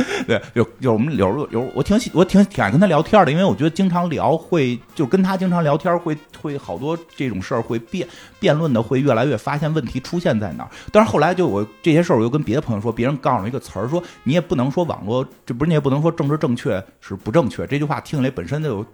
[0.28, 8.08] 对，有有我们有有我挺喜我挺挺爱跟他聊天的，因为我觉得经常聊会就跟他经常聊天会会好多这种事儿会辩
[8.40, 10.70] 辩论的会越来越发现问题出现在哪儿。
[10.92, 18.86] 但是后来就我这些事儿我又跟别的朋友说，别人告诉我一个词儿，说你也不能说网络这不是你也不能说政治正确是不正确，这句话听起来本身就有。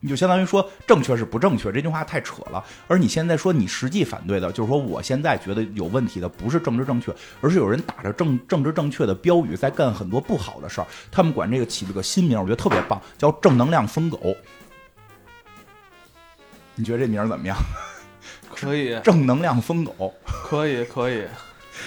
[0.00, 2.64] 你就相当于说正确是不正确，这句话太扯了。
[2.86, 10.86] 而你现在说你实际反对的，就是说我现在觉得有问题的不是政治正确，而是有人打着政政治正确的标语在干很多不好的事儿。
[11.10, 14.36] 他们管这个起了个新名，我觉得特别棒，叫正能量疯狗。
[16.74, 17.56] 你觉得这名儿怎么样？
[18.54, 19.00] 可以。
[19.02, 20.14] 正能量疯狗。
[20.24, 21.24] 可以，可以。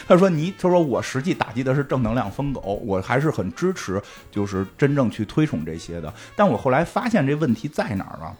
[0.08, 6.14] 他说：“你，他说我实际打击的是正能量疯狗，我还是很支持，就是真正去推崇这些的。
[6.36, 8.36] 但我后来发现这问题在哪儿了？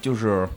[0.00, 0.48] 就是。”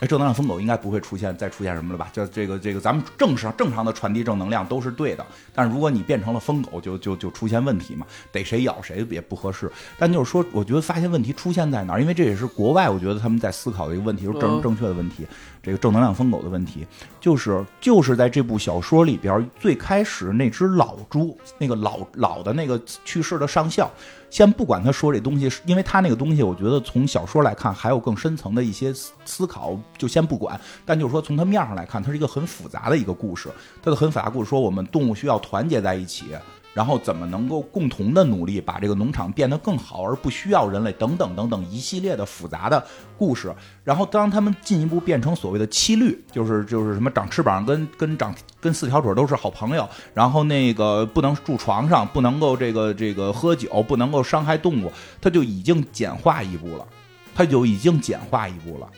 [0.00, 2.08] 哎，正能量疯狗应该不会出现，再出现什么了吧？
[2.10, 5.24] 就这个这个，咱们正常正常的传递正能量都是对的，
[5.54, 9.70] 但是如果你变成了疯狗，就就就出现问题嘛，逮谁咬谁也不合适。
[9.98, 15.26] 但就是说，我觉得发现问题出现在哪儿，因为这也是国外，我觉得他们在思考的一个问题，就是正正确的问题，
[15.62, 16.86] 这个正能量疯狗的问题，
[17.20, 23.90] 就是就是在这部小说里边最开始那只老猪，那个老老的那个去世的上校。
[24.30, 30.58] 先不管他说这东西，因为他那个东西，我觉得从小说来看还有更深层的一些思考，就先不管。
[30.86, 33.50] 但就是说，从他面上来看，它是一个很复杂的一个故事。
[33.82, 36.26] 它的很复杂故事说，我们动物需要团结在一起。
[36.72, 42.84] 然后怎么能够共同的努力把这个农场变得更好，而不需要人类等等等等一系列的复杂的
[43.18, 43.52] 故事。
[43.82, 56.86] 然后当他们进一步变成所谓的七律，就是就是什么长翅膀跟跟长跟四条腿都是好朋友，然后那个不能住床上，不能够这个这个喝酒，不能够伤害动物，他就已经简化一步了，
[57.34, 58.88] 他就已经简化一步了。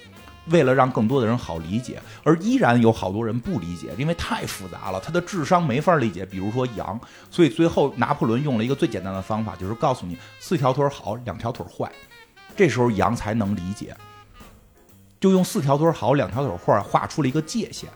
[0.47, 6.27] 为了让更多的人好理解，而依然有好多人不理解，因为太复杂了，他的智商没法理解。
[6.27, 11.91] 比如说羊，所以最后拿破仑用了一个最简单的方法，就是告诉你四条腿好，两条腿坏，
[12.57, 13.97] 这时候羊才能理解。
[15.21, 17.89] 就用四条腿好，两条腿坏画出了一个界限，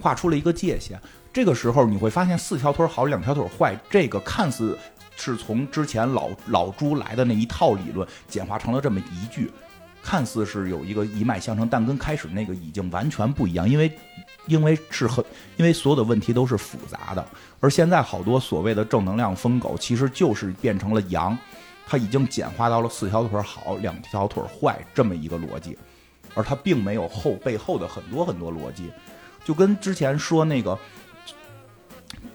[0.00, 1.00] 画出了一个界限。
[1.32, 4.76] 这个时候你会发现，四条腿好，两条腿坏，这个看似
[5.16, 9.52] 是从之前老老猪来的那一套理论简化成了这么一句。
[10.06, 13.90] 看似是有一个一脉相承，但跟开始那个已经完全不一样，因为，
[14.46, 15.24] 因为是很，
[15.56, 17.26] 因为所有的问题都是复杂的，
[17.58, 21.36] 而现在好多所谓的正能量疯狗，其实就是变成了羊，
[21.88, 25.76] 它已经简化到了四条腿好，两条腿坏这么一个逻辑，
[26.34, 28.92] 而它并没有后背后的很多很多逻辑，
[29.44, 30.78] 就跟之前说那个。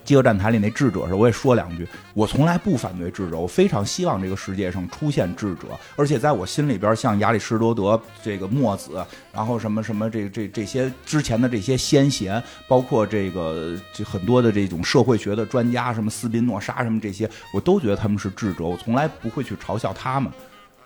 [0.04, 1.88] 饥饿站台里那智者时，我也说两句。
[2.14, 20.32] 我从来不反对智者，我非常希望这个世界上出现智者，而且在我心里边，像亚里士多德、这个墨子，然后什么什么这这这些之前的这些先贤，包括这个很多的这种社会学的专家，什么斯宾诺莎什么这些，我都觉得他们是智者，我从来不会去嘲笑他们。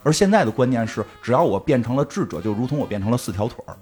[0.03, 3.75] 而现在的观念是，只要我变成了智者，就如同我变成了四条腿儿。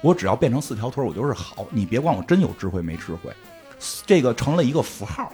[0.00, 1.66] 我只要变成四条腿儿，我就是好。
[1.70, 3.30] 你别管我真有智慧没智慧，
[4.06, 5.32] 这个成了一个符号。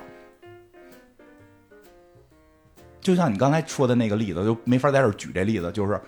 [3.01, 5.71] 就像你刚才说的那个例子，就没法在这举这例子。
[5.71, 6.01] 就是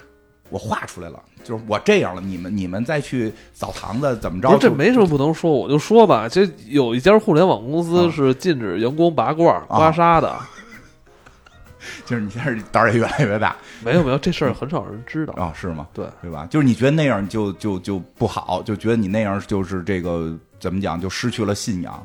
[0.50, 2.20] 我画出来了，就是我这样了。
[2.20, 4.58] 你们你们再去澡堂子怎么着？
[4.58, 6.28] 这没什么不能说，我就说吧。
[6.28, 10.36] 这有一家互联网公司是禁止员工拔罐刮痧的。
[12.04, 13.54] 就是你现在胆儿也越来越大。
[13.84, 15.52] 没有没有，这事儿很少人知道啊？
[15.54, 15.86] 是吗？
[15.94, 16.48] 对对吧？
[16.50, 22.04] 就是你觉得那样就就就不好，就觉得你那样就是这个怎么讲，就失去了信仰。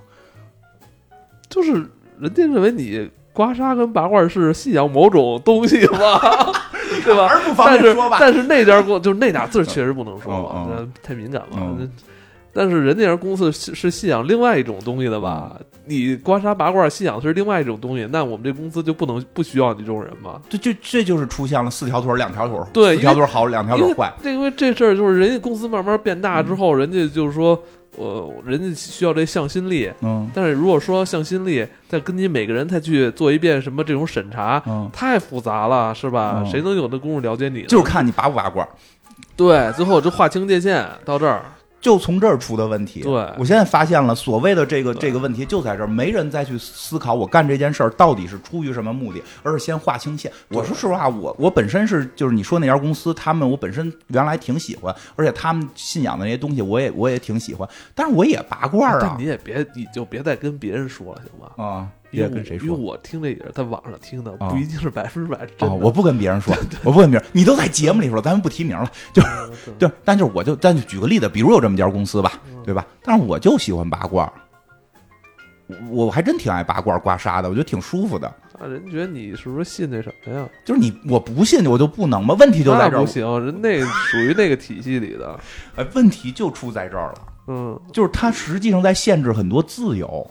[1.53, 1.71] 就是
[2.19, 6.19] 人家认为你刮痧跟拔罐是信仰某种东西 吧，
[7.05, 7.27] 对吧？
[7.67, 10.65] 但是但是那家公就是那俩字确实不能说嘛，
[11.03, 11.57] 太敏感了。
[12.53, 15.51] 但是人家公司是信仰另外一种东西的吧？
[15.85, 20.39] 你刮痧拔罐信仰的是另外一种东西，那我们这公司就不能不需要你这种人吗？
[20.47, 24.13] 这就这就是出现了四条腿两条腿，对，一条腿好，两条腿坏。
[24.21, 27.61] 这因为这事儿就是人家公司慢慢变大之后，人家就是说，
[27.97, 29.91] 呃，人家需要这向心力。
[30.01, 30.29] 嗯。
[30.33, 36.45] 但是如果说向心力再跟你每个人再去做一遍什么这种审查，嗯，太复杂了，是吧？
[36.49, 37.63] 谁能有那功夫了解你？
[37.63, 38.65] 就是看你拔不拔罐。
[39.35, 41.43] 对，最后就划清界限到这儿。
[41.83, 43.01] 就从这儿出的问题。
[43.01, 50.31] 对，我现在发现了，所谓的这个这个问题就在这儿，没人再去思考我干这件事儿到底是出于什么目的，而是先划清线。
[50.47, 58.99] 我说实话，我我本身是就是你说那家公司，他们我本身原来挺喜欢，而且他们信仰的那些东西，我也我也挺喜欢，但是我也拔罐啊。
[59.01, 61.61] 但你也别你就别再跟别人说了，行吧？
[61.61, 61.89] 啊。
[62.13, 65.75] 别跟谁说，因为我听这也是在网上听的，不一定是百分之百真的。
[65.75, 66.55] 我不跟别人说，
[66.85, 67.29] 我不跟别人。
[67.31, 69.89] 你都在节目里说了，咱们不提名了，就是对。
[70.05, 72.33] 但就是我就，但就举个例子，比如有这么家公司吧，
[72.63, 72.85] 对吧？
[73.03, 74.31] 但是我就喜欢拔罐，
[75.89, 78.27] 我还真挺爱拔罐刮痧的，我觉得挺舒服的。
[78.59, 80.47] 啊，人觉得你是不是信那什么呀？
[80.63, 82.35] 就是你，我不信我就不能吗？
[82.39, 83.01] 问题就在这儿。
[83.01, 85.39] 不行，人那属于那个体系里的。
[85.75, 87.15] 哎，问题就出在这儿了。
[87.47, 90.25] 嗯，就是它实际上在限制很多自由。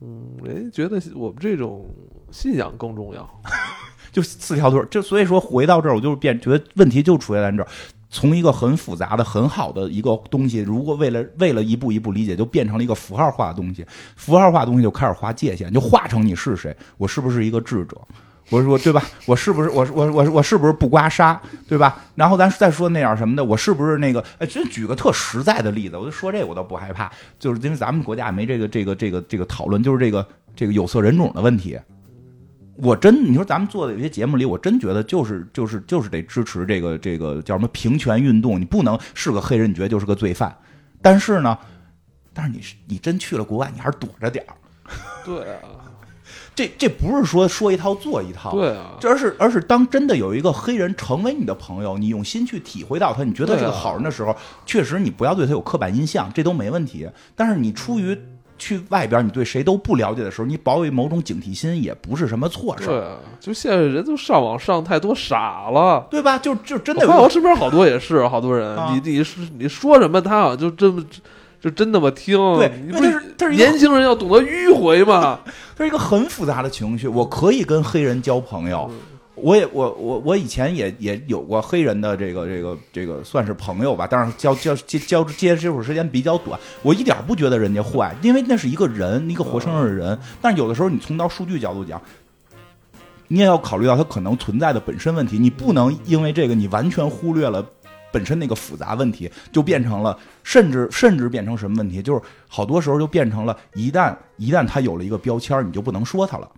[0.00, 1.86] 嗯，人家觉得我们这种
[2.30, 3.28] 信仰更重要，
[4.12, 4.82] 就四条腿。
[4.90, 7.68] 就所以说回到这儿，我就是变觉得问题就出现在这儿。
[8.10, 13.84] 从一个很复杂的、很好的一个东西，如果为了为了一步一步理解，就变成了一个符号化的东西。
[14.16, 18.00] 符号化的东西就开始划界限，就划成你是谁，我是不是一个智者。
[18.50, 19.02] 我说对吧？
[19.26, 21.38] 我是不是我我我我是不是不刮痧，
[21.68, 22.00] 对吧？
[22.14, 24.24] 然后咱再说那点什么的，我是不是那个？
[24.38, 30.26] 哎，真举个特实在的例子，我就说这我倒不害怕，就是因为咱们国家没这个这个这个这个讨论，就是这个
[30.56, 31.78] 这个有色人种的问题。
[32.76, 38.58] 我真你说咱们做的有些节目里，我真觉得就是就是就是得支持这个这个叫什么平权运动。
[38.58, 40.56] 你不能是个黑人，你觉得就是个罪犯。
[41.02, 41.58] 但是呢，
[42.32, 44.54] 但是你你真去了国外，你还是躲着点儿。
[45.24, 45.58] 对啊。
[46.58, 54.34] 这这不是说说一套做一套，对啊，而是而是当真的有一个黑人成为你的朋友，你用心去体会到他，你觉得是个好人的时候，
[54.66, 57.08] 确实你不要对他有刻板印象，这都没问题。
[57.36, 58.18] 但是你出于
[58.58, 62.86] 去外边，你对谁都不了解的时候，你保有某种警惕心，也不是什么错事。
[62.86, 66.36] 对啊，就现在人都上网上太多傻了，对吧？
[66.36, 71.04] 就就真的，我身边好多也是好多人，你你是你说什么，他好像就这么。
[71.60, 72.36] 就真那么听？
[72.56, 75.40] 对，不是是年轻人要懂得迂回嘛。
[75.76, 77.08] 这是一个很复杂的情绪。
[77.08, 78.88] 我可以跟黑人交朋友，
[79.34, 86.58] 我也我我我以前也也有过黑人的这个这个这个算是朋友吧，但是交交接交接接触时间比较短。
[86.82, 90.16] 我一点不觉得人家坏，因为那是一个人，一个活生生的人。
[90.40, 92.00] 但是有的时候，你从到数据角度讲，
[93.26, 95.38] 你也要考虑到它可能存在的本身问题。
[95.38, 97.64] 你不能因为这个，你完全忽略了。
[98.12, 102.02] 本身那个复杂问题就变成了，甚至甚至变成什么问题？
[102.02, 106.50] 就是好多时候就变成了，一旦一旦他有了一个标签，你就不能说他了。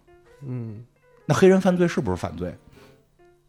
[0.46, 0.84] 嗯，
[1.26, 2.54] 那黑人犯罪是不是犯罪？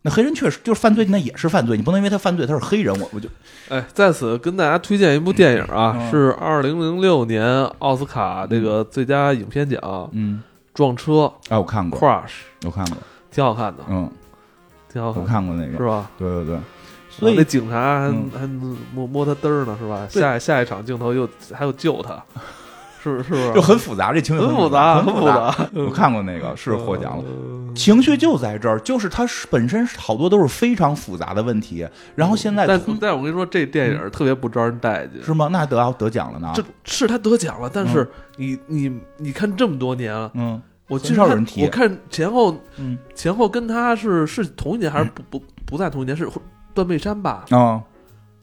[0.04, 1.78] 那黑人确实就是犯罪，那也是犯罪。
[1.78, 3.30] 你不能因为他犯罪他是黑人，我我就
[3.70, 9.80] 哎，在此跟大家推荐一部电影啊，是二零零六年奥斯卡这个最佳影片奖，
[10.14, 10.42] 嗯，
[10.74, 12.32] 撞车哎，我看过，Crash，
[12.66, 12.98] 我看过，
[13.30, 14.10] 挺好看的，嗯，
[14.92, 16.10] 挺好看，我看过那个，是吧？
[16.18, 16.58] 对对对。
[17.22, 18.48] 所以那警察还还
[18.94, 20.06] 摸摸他嘚儿呢，是吧？
[20.10, 22.22] 下下一场镜头又还有救他，
[23.02, 23.54] 是是不是？
[23.56, 25.56] 就很复杂，这情绪很复杂，很复杂。
[25.76, 27.74] 我看过那个是获奖了，了。
[27.74, 35.24] 情绪就在这儿，就是它本身好多都是非常复杂的问题，然后现在但通但我跟你说，这电影特别不招人待见。
[35.24, 35.48] 是吗？
[35.52, 36.52] 那得得奖了呢？
[36.56, 46.18] 这是他得奖了，但是你你你看这么多年了，嗯我很少有人提我看前后嗯前后跟他是是同一年还是不不不在同一年？
[46.18, 46.28] 是
[46.74, 47.46] 段贝山吧？
[47.50, 47.84] 啊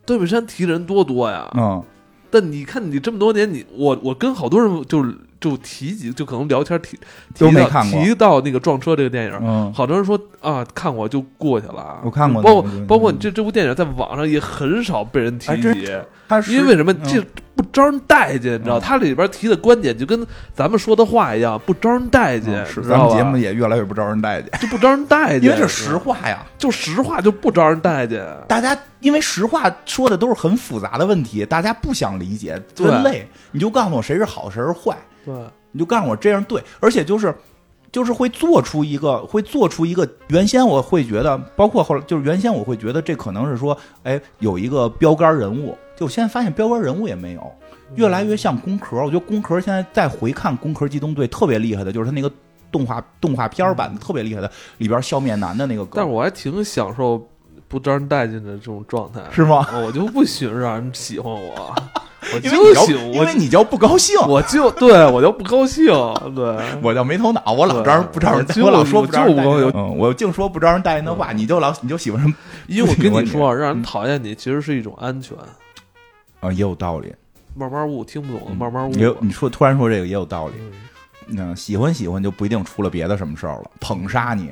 [0.07, 1.51] 断背山提的人多多呀。
[1.57, 1.83] 嗯
[2.31, 6.99] 但你看你这么多年，你我我跟好多人就是就提及，就可能聊天提
[7.35, 7.65] 提到都没
[8.05, 12.01] 提到那个撞车这个电影，嗯，好多人说啊看过就过去了。
[12.05, 15.47] 我看过包括那个包括你这这部电影在网上也很少被人提。
[15.61, 15.91] 及，
[16.53, 16.93] 因为为什么？
[16.93, 16.99] 嗯。
[17.05, 17.25] 这
[17.55, 18.53] 不招人待见？
[18.55, 18.81] 你知道，嗯。
[18.81, 20.25] 它里边提的观点就跟
[20.55, 26.45] 咱们说的话一样，不招人待见，嗯是咱们节目也越来越不招人待见，就不招人待见，因为这是实话呀。
[26.57, 28.25] 就实话就不招人待见。
[28.47, 32.87] 大家因为实话说的都是很复杂的问题，大家不想理解，对。
[32.87, 35.35] 分类，你就告诉我谁是好谁是坏，对，
[35.73, 37.35] 你就告诉我这样对，而且就是
[37.91, 47.53] 就是会做出一个会做出一个原先我会觉得，包括后来就是原先我会觉得这可能是说，哎，有一个标杆人物，就我现在发现标杆人物也没有，
[47.95, 48.99] 越来越像工壳。
[48.99, 52.31] 我觉得工壳现在再回看《工壳机动队》，特别厉害的就是他那个
[52.71, 57.27] 动画动画片版的特别厉害的，里边笑面男的那个梗，但是我还挺享受
[57.67, 59.67] 不招人待见的这种状态，是吗？
[59.85, 61.75] 我就不喜欢让人喜欢我，
[62.35, 65.87] 我就喜欢因为你叫不高兴，我就 对我就不高兴，
[66.35, 66.57] 对。
[66.83, 72.35] 我叫没头脑，我老招人不招人待，我老说不招人待我就不高兴我净说不招人待见的话，你就老你就喜欢什么
[72.67, 75.37] 因为我跟你说，让嗯人讨厌你其实是一种安全。
[76.41, 76.53] 啊？
[76.53, 77.13] 也有道理。
[77.55, 78.93] 慢慢悟，听不懂慢慢悟。
[78.95, 80.55] 也有你说突然说这个也有道理。
[80.59, 80.73] 嗯
[81.31, 84.49] 那喜欢喜欢就不一定出了别的什么事儿了，捧杀你，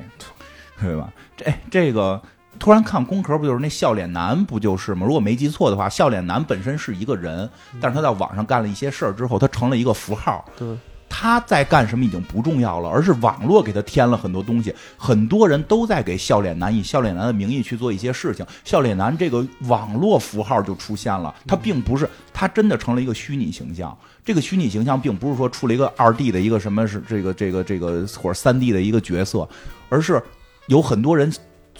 [0.79, 1.11] 对吧？
[1.35, 2.21] 这这个
[2.59, 5.05] 突然看宫壳不就是那笑脸男不就是吗？
[5.05, 7.49] 如果没记错的话，笑脸男本身是一个人，
[7.79, 10.43] 但是他在网上干了一些事儿之后，他成了一个符号。
[10.57, 10.67] 对，
[11.09, 14.73] 他在干什么已经不重要了，而是网络给他添了很多东西。
[14.97, 21.33] 很多人都在给笑脸男以笑脸男的名义去做一些事情，笑脸男这个网络符号就出现了。
[21.47, 23.97] 他并不是，他真的成了一个虚拟形象。
[24.25, 29.47] 这个虚拟形象并不是说出了一个二 D 的一个什么是这个这个这个或者三 D 的一个角色，
[29.87, 30.21] 而是
[30.67, 31.31] 有很多人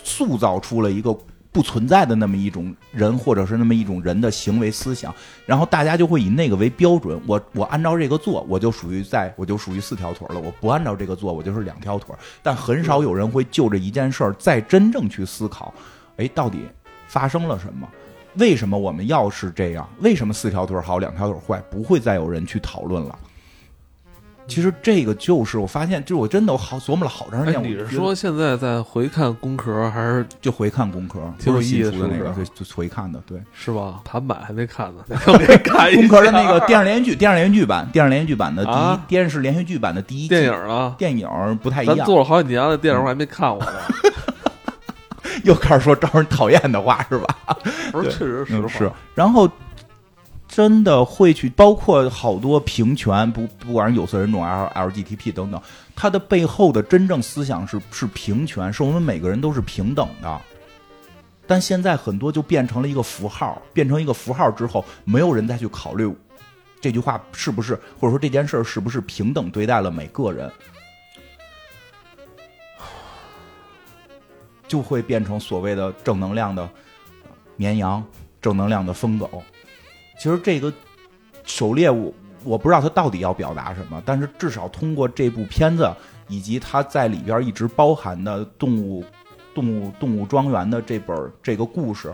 [0.03, 1.17] 塑造出了一个
[1.51, 5.13] 不存在的那么一种人，或者是那么一种人的行为思想，
[5.45, 7.19] 然后大家就会以那个为标准。
[7.25, 12.15] 我我按照这个做，我就属于在我就属于四条腿了；我不按照这个做，我就是两条腿。
[12.43, 15.73] 但很少有人会就这一件事儿再真正去思考，
[16.17, 16.59] 哎，到底
[17.07, 17.87] 发生了什么？
[18.35, 19.89] 为什么我们要是这样？
[19.99, 21.59] 为什么四条腿好，两条腿坏？
[21.71, 23.17] 不会再有人去讨论了。
[24.47, 27.63] 其实这个就是我发现，就是我真的我好琢磨了好长时哎，间。
[27.63, 33.37] 你是说现在在回看工壳还是就回看工壳，挺有意思出的那个，是不是对，就回看的，对。
[33.53, 33.99] 是吧？
[34.05, 43.71] 盘版还没看呢， 我给你看一下工壳的那个电视连续剧，电视连续剧版，电视连续剧版的第一，啊电视连续剧版的第一季电影啊，电影不太一样，咱做了好几年的，电影我还没看过呢。
[45.43, 47.37] 又开始说招人讨厌的话是吧？
[47.91, 48.67] 不是，确实实话。
[48.67, 49.49] 嗯是，然后
[50.57, 55.61] 真的会去，包括好多平权，不不管是有色人种、L LGTP 等等，
[55.95, 60.41] 它的背后的真正思想是是平权，是我们每个人都是平等的。
[61.45, 66.11] 但现在很多就变成了一个符号，变成一个符号之后，没有人再去考虑
[66.81, 70.51] 这句话是不是，或者说这件事儿是不是平等对待了每个人，
[74.67, 76.67] 就会变成所谓的正能量的
[77.57, 78.03] 绵羊，
[78.41, 79.43] 正能量的疯狗。
[80.17, 80.73] 其实这个
[81.43, 82.13] 狩猎我
[82.43, 85.89] 我不知道它到底要表达什么，但是至少通过这部片子
[86.27, 89.03] 以及它在里边一直包含的动物、
[89.53, 92.13] 动物、动物庄园的这本这个故事，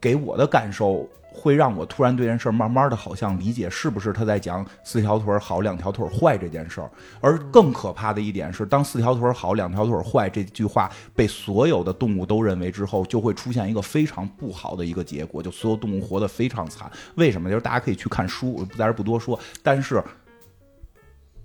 [0.00, 6.90] 给我的感受会让我突然对这件事儿慢慢的好像理解是不是他在讲四条腿儿好两条腿儿坏这件事儿。
[7.20, 16.90] 而更可怕的一点是，当四条腿儿好两条腿儿坏这句话被所有的动物都认为之后，就会出现一个非常不好的一个结果，就所有动物活得非常惨。
[17.14, 17.48] 为什么？
[17.48, 19.38] 就是大家可以去看书，我在这不多说。
[19.62, 20.02] 但是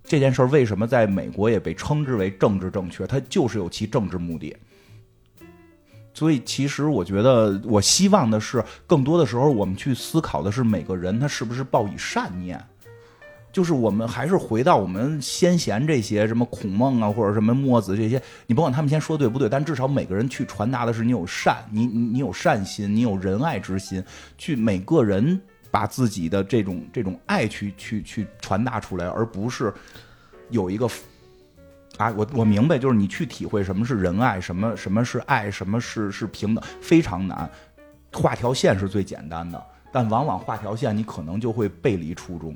[0.04, 3.08] 这件事儿为什么在美国也被称之为政治正确？
[3.08, 4.56] 它就是有其政治目的。
[6.18, 12.60] 所以，其实我觉得，我希望的是，更多的时候，我们去思考的是每个人他是不是抱以善念。
[13.54, 24.04] 就是我们还是回到我们先贤这些什么孔孟啊，或者什么墨子这些，你甭管他们先说对不对，但至少每个人去传达的是你有善，你你你有善心，你有仁爱之心，
[24.40, 25.40] 去每个人
[25.70, 29.72] 把自己的这种这种爱去去去传达出来，而不是
[30.50, 30.90] 有一个
[31.98, 37.50] 啊，我我明白，就是你去体会什么是仁爱，什么什么是爱，什么是是平等，非常难。
[38.14, 42.56] 画条线是最简单的，但往往画条线，你可能就会背离初衷。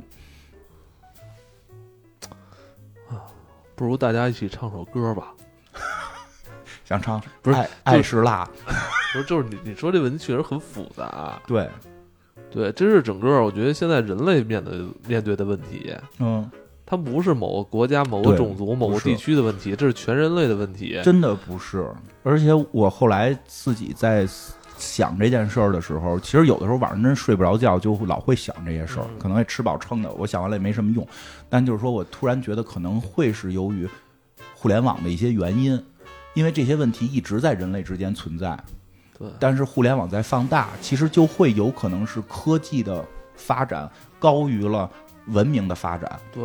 [3.75, 5.33] 不如大家一起唱首歌吧。
[6.85, 8.47] 想唱不是爱爱是辣，
[9.13, 11.41] 不是，就是你你说这问题确实很复杂。
[11.47, 11.69] 对，
[12.49, 16.49] 对，这是整个我觉得现在人类面对面对的问题，嗯，
[16.91, 20.99] 它不是某个国家、某个种族、某个地区的问题，这是全人类的问题。
[21.01, 21.89] 真的不是。
[22.21, 24.27] 而且我后来自己在
[24.77, 30.11] 想这件事儿的时候，其实有的时候晚上真睡不着觉，就老会想这些事儿，嗯可能也吃饱撑的。
[30.11, 31.07] 我想完了也没什么用，
[31.47, 33.87] 但就是说我突然觉得可能会是由于
[34.53, 35.81] 互联网的一些原因，
[36.33, 38.59] 因为这些问题一直在人类之间存在。
[39.17, 43.01] 对，但是互联网在放大，其实就会有可能是科技的
[43.33, 43.89] 发展
[44.19, 44.91] 高于了
[45.27, 46.43] 文明的发展，对，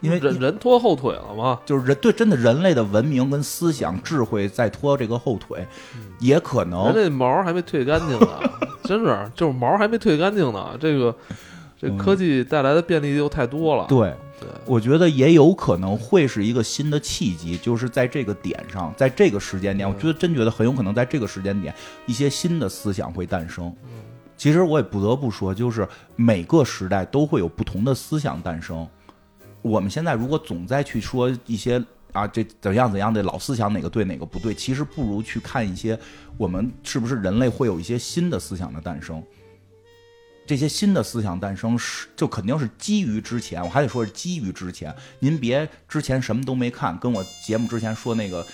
[0.00, 1.60] 因为人人拖后腿了嘛。
[1.64, 5.66] 就是人对真的人类的文明跟思想智慧在拖这个后腿，
[6.18, 8.28] 也可能人能类毛还没退干净呢，
[8.84, 10.76] 真是就是毛还没退干净呢。
[10.80, 11.14] 这个
[11.78, 13.86] 这嗯科技带来的便利又太多了。
[13.88, 14.14] 对。
[14.40, 21.74] 对，我觉得也有可能会是一个新的契机，就是在这个点上，在这个时间点，嗯我觉得真觉得很有可能在这个时间点，
[22.06, 23.70] 一些新的思想会诞生。
[24.40, 25.86] 其实我也不得不说，就是
[26.16, 28.88] 每个时代都会有不同的思想诞生。
[29.60, 35.98] 我们现在如果总在去说一些啊这怎样怎样的老思想哪个对哪个不对，其实不如去看一些
[36.38, 39.22] 我们是不是人类会有一些新的思想的诞生。
[40.46, 44.92] 这些新的思想诞生是就肯定是基于之前，我还得说是基于之前。
[45.18, 48.44] 您别之前什么都没看，跟我节目之前说那个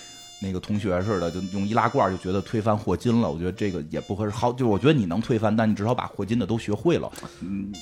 [0.41, 3.31] 那个同学似的，就用易拉罐就觉得推翻霍金了。
[3.31, 4.31] 我觉得这个也不合适。
[4.31, 7.11] 好，就我觉得你能推翻，但你至少把霍金的都学会了。
[7.41, 7.73] 嗯，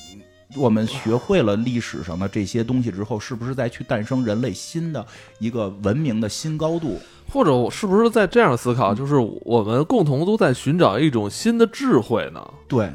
[0.56, 5.04] 我们学会了历史上的这些东西之后，是不是再去诞生人类新的
[5.40, 6.98] 一个文明的新高度？
[7.28, 12.46] 或者我是不是在这样思嗯考，就是我们共同都在寻找一种新的智慧呢？
[12.68, 12.92] 对，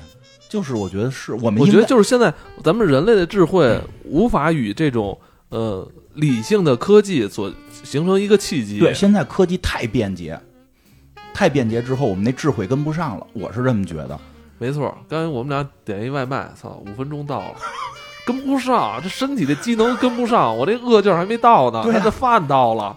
[0.47, 2.33] 就是我觉得是我们我觉得就是现在
[2.63, 5.85] 咱们人类的智慧无法与这种呃
[6.19, 7.51] 理性的科技所
[7.83, 8.79] 形成一个契机。
[8.79, 10.39] 对，现在科技太便捷，
[11.33, 13.25] 太便捷之后，我们那智慧跟不上了。
[13.33, 14.19] 我是这么觉得。
[14.57, 14.95] 没错。
[15.07, 17.55] 刚才我们俩点一外卖，操，五分钟到了，
[18.27, 22.95] 跟不上，这身体的机能跟不上，我这饿劲儿还没到呢，对啊他这饭到了。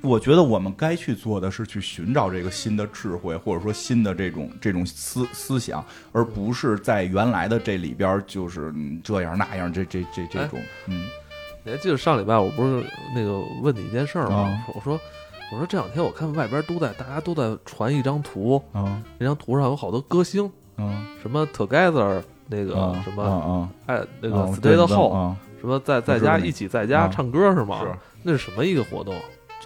[0.00, 11.08] 我觉得我们该去做的是去寻找这个新的智慧，或者说新的这种这种思思想，而不是在原来的这里边儿就是嗯这样那样这这这这种嗯
[11.68, 12.82] 你还记得上礼拜我不是
[13.14, 14.36] 那个问你一件事儿吗？
[14.36, 14.98] 啊我说
[15.52, 27.80] 我说这两天我看外边都在大家都在传一张图，啊那张图上有好多歌星，啊什么 Together 那个、啊什么啊哎那个啊 Stay the Home、啊，什么在在家一起在家啊唱歌是吗？
[27.82, 27.94] 是。
[28.22, 29.14] 那是什么一个活动？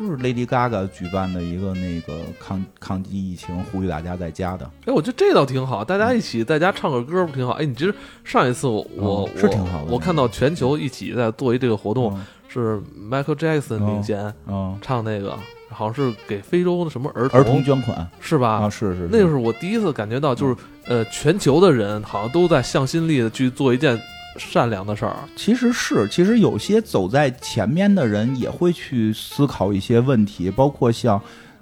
[0.02, 7.52] 就是 Lady Gaga 举办的一个那个抗抗击疫情，呼吁大家在家的，哎，我觉得这倒挺好，大家一起在家唱个歌不挺好？
[7.52, 7.94] 哎，你其实
[8.24, 15.38] 上一次我我、嗯是挺好的我我看到全球一起在做一这个活动，是 Michael Jackson 嗯领衔、嗯，唱那个，
[15.70, 18.04] 好像是给非洲的什么儿童儿童捐款。
[18.18, 18.48] 是吧？
[18.64, 23.96] 啊，是是，那个是我第一次感觉到，就是呃，全球的人好像都在向心力的去做一件
[24.38, 25.16] 善良的事儿。
[25.36, 31.20] 其实是，其实有些走在前面的人也会去思考一些问题，包括像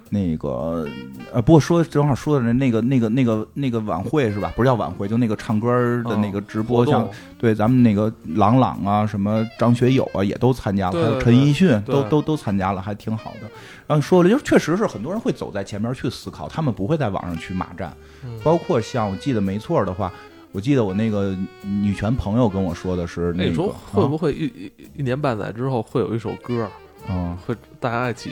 [0.09, 0.85] 那个
[1.31, 4.51] 呃，不过说正好说的那个那个那个那个晚会是吧？
[4.55, 5.69] 不是叫晚会，就那个唱歌
[6.03, 13.49] 的那个直播，像对咱们那个郎朗啊，什么张学友啊，也都参加了，对还有陈奕迅都都都参加了，还挺好的。
[13.87, 17.93] 然后说了，就是确实是很多人会走在前面去思考，他们不会在网上去骂战，
[18.25, 20.11] 嗯包括像我记得没错的话。
[20.53, 26.67] 我记得我那个女权朋友跟我说的是那个，那你说会啊不会一一一年半载之后会有一首歌，
[27.09, 28.31] 嗯，会大家一起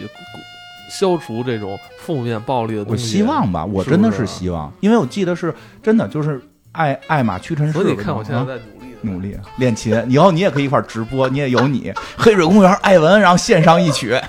[0.91, 3.03] 消除这种负面暴力的我东西？
[3.03, 6.41] 我希望吧，我真的不是是希望，因为我记得是真的，就是
[6.73, 14.09] 爱爱马屈臣氏看我现在啊在努力地努力练琴，以后你也可以一块儿直播，你也有你黑水公园艾文，然后献上一曲，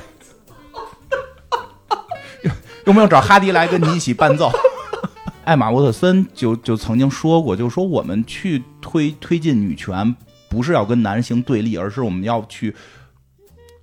[2.44, 2.50] 有
[2.84, 4.52] 有没有找哈迪来跟你一起伴奏？
[5.50, 10.14] 艾玛沃特森就就曾经说过，就是说我们去推推进女权，
[10.48, 12.72] 不是要跟男性对立，而是我们要去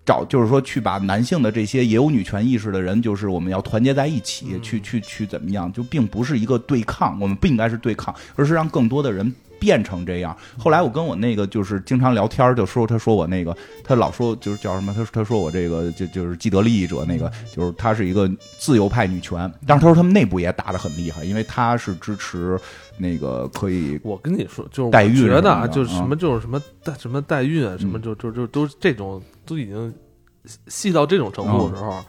[0.05, 5.69] 找，就是说去把男性的这些也有女权意识的人，就是我们要团结在一起，嗯去去去怎么样？
[5.73, 10.35] 就并不是一个对抗，我们不应该是对抗，而是让更多的人变成这样。
[10.57, 22.59] 后来我跟我那个就是经常聊天，就说他说我那个他老说就是叫什么，他他说我这个就就是既得利益者那个，就是他是一个自由派女权，但是他说他们内部也打得很厉害，因为他是支持
[22.97, 29.93] 那个可以我跟你说，就是代孕我觉得啊，就是什啊么就是什么代什么代孕啊，什么嗯就就就都这种都已经
[30.67, 32.03] 细到这种程度的时候，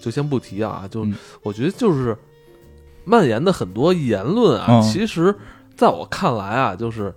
[0.00, 0.86] 就先不提啊。
[0.90, 2.16] 就嗯我觉得就是
[3.04, 5.34] 蔓延的很多言论啊，嗯其实
[5.76, 7.14] 在我看来啊，就是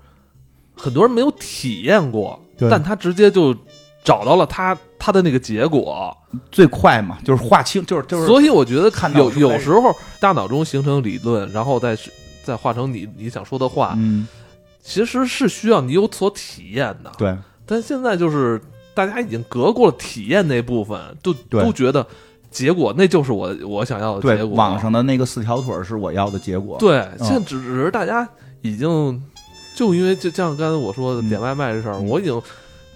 [0.76, 3.56] 很多人没有体验过，但他直接就
[4.04, 6.16] 找到了他他的那个结果。
[6.52, 8.26] 最快嘛，就是划清，就是就是。
[8.26, 11.98] 所以我觉得看到是有时候大脑中形成理论，然后再
[12.44, 14.28] 再化成你你想说的话，嗯，
[14.84, 17.12] 其实是需要你有所体验的。
[17.18, 17.34] 对，
[17.66, 18.62] 但现在就是
[18.94, 22.06] 大家已经隔过了体验那部分，都都觉得
[22.52, 24.58] 结果那就是我我想要的结，果。
[24.58, 26.78] 网上的那个四条腿是我要的结果。
[26.78, 28.28] 对，嗯现在只只是大家
[28.66, 29.22] 已经
[29.76, 32.08] 就因为就像刚才我说的嗯点外卖这事儿，嗯。
[32.08, 32.42] 我已经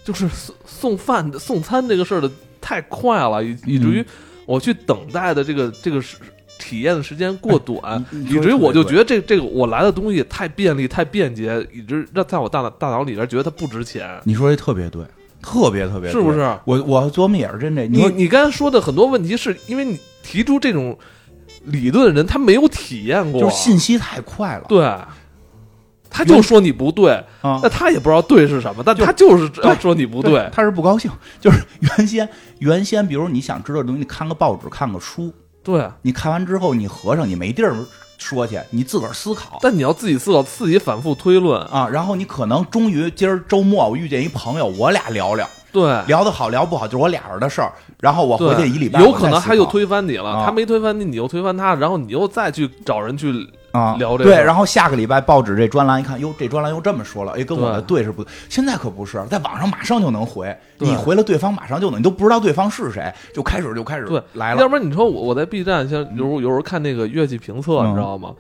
[0.03, 4.03] 就是送送饭送餐这个事儿的太快了，以以至于
[4.45, 6.17] 我去等待的这个这个是
[6.57, 15.03] 体验的时间过短，嗯以至于我就觉得得这这个我来的东西太便利太便捷，以致让在我大脑大脑里边觉得它不值钱，你说这特别对，
[15.41, 16.39] 特别特别对，是不是？
[16.65, 20.97] 我我琢磨也是真这，你说你刚才说的很多问题，是因为你提出这种
[21.65, 24.79] 理论的人，他没有体验过，就是信息太快了，对，
[26.09, 27.11] 他就说你不对，
[27.41, 27.59] 啊。
[27.61, 32.27] 那，他也不知道对是什么，但他就是对要说你不对，他是不高兴， 就是原先
[32.59, 35.31] 原先，比如你想知道的东西，你看个报纸，看个书，
[35.63, 35.87] 对。
[36.01, 37.75] 你看完之后你合上，你没地儿
[38.17, 39.59] 说去，你自个儿思考。
[39.61, 46.03] 但你要自己思考，自己反复推论，啊，然后你可能终于今儿周末我遇见一朋友，我俩聊聊，对。
[46.07, 47.71] 聊得好聊不好就是我俩人的事儿。
[48.01, 50.45] 然后我回对，去一礼拜，有可能他又推翻你了，啊。
[50.45, 53.31] 他没推翻你，你又推翻他，然后你又再去找人去，
[53.71, 57.99] 啊，对，聊这个对然后下个礼拜报纸这专栏一看，哟，这专栏又这么说了，哎，跟我的对。
[57.99, 58.25] 对是不？
[58.49, 64.21] 现在可不是，在网上马上就能回，你回了对方马上就能，你都不知道对方是谁，就开始就开始对。
[64.33, 67.89] 来了，要不然你说我我在 B 站，像有时候有时候看那个乐器评测，嗯。
[67.91, 68.33] 你知道吗？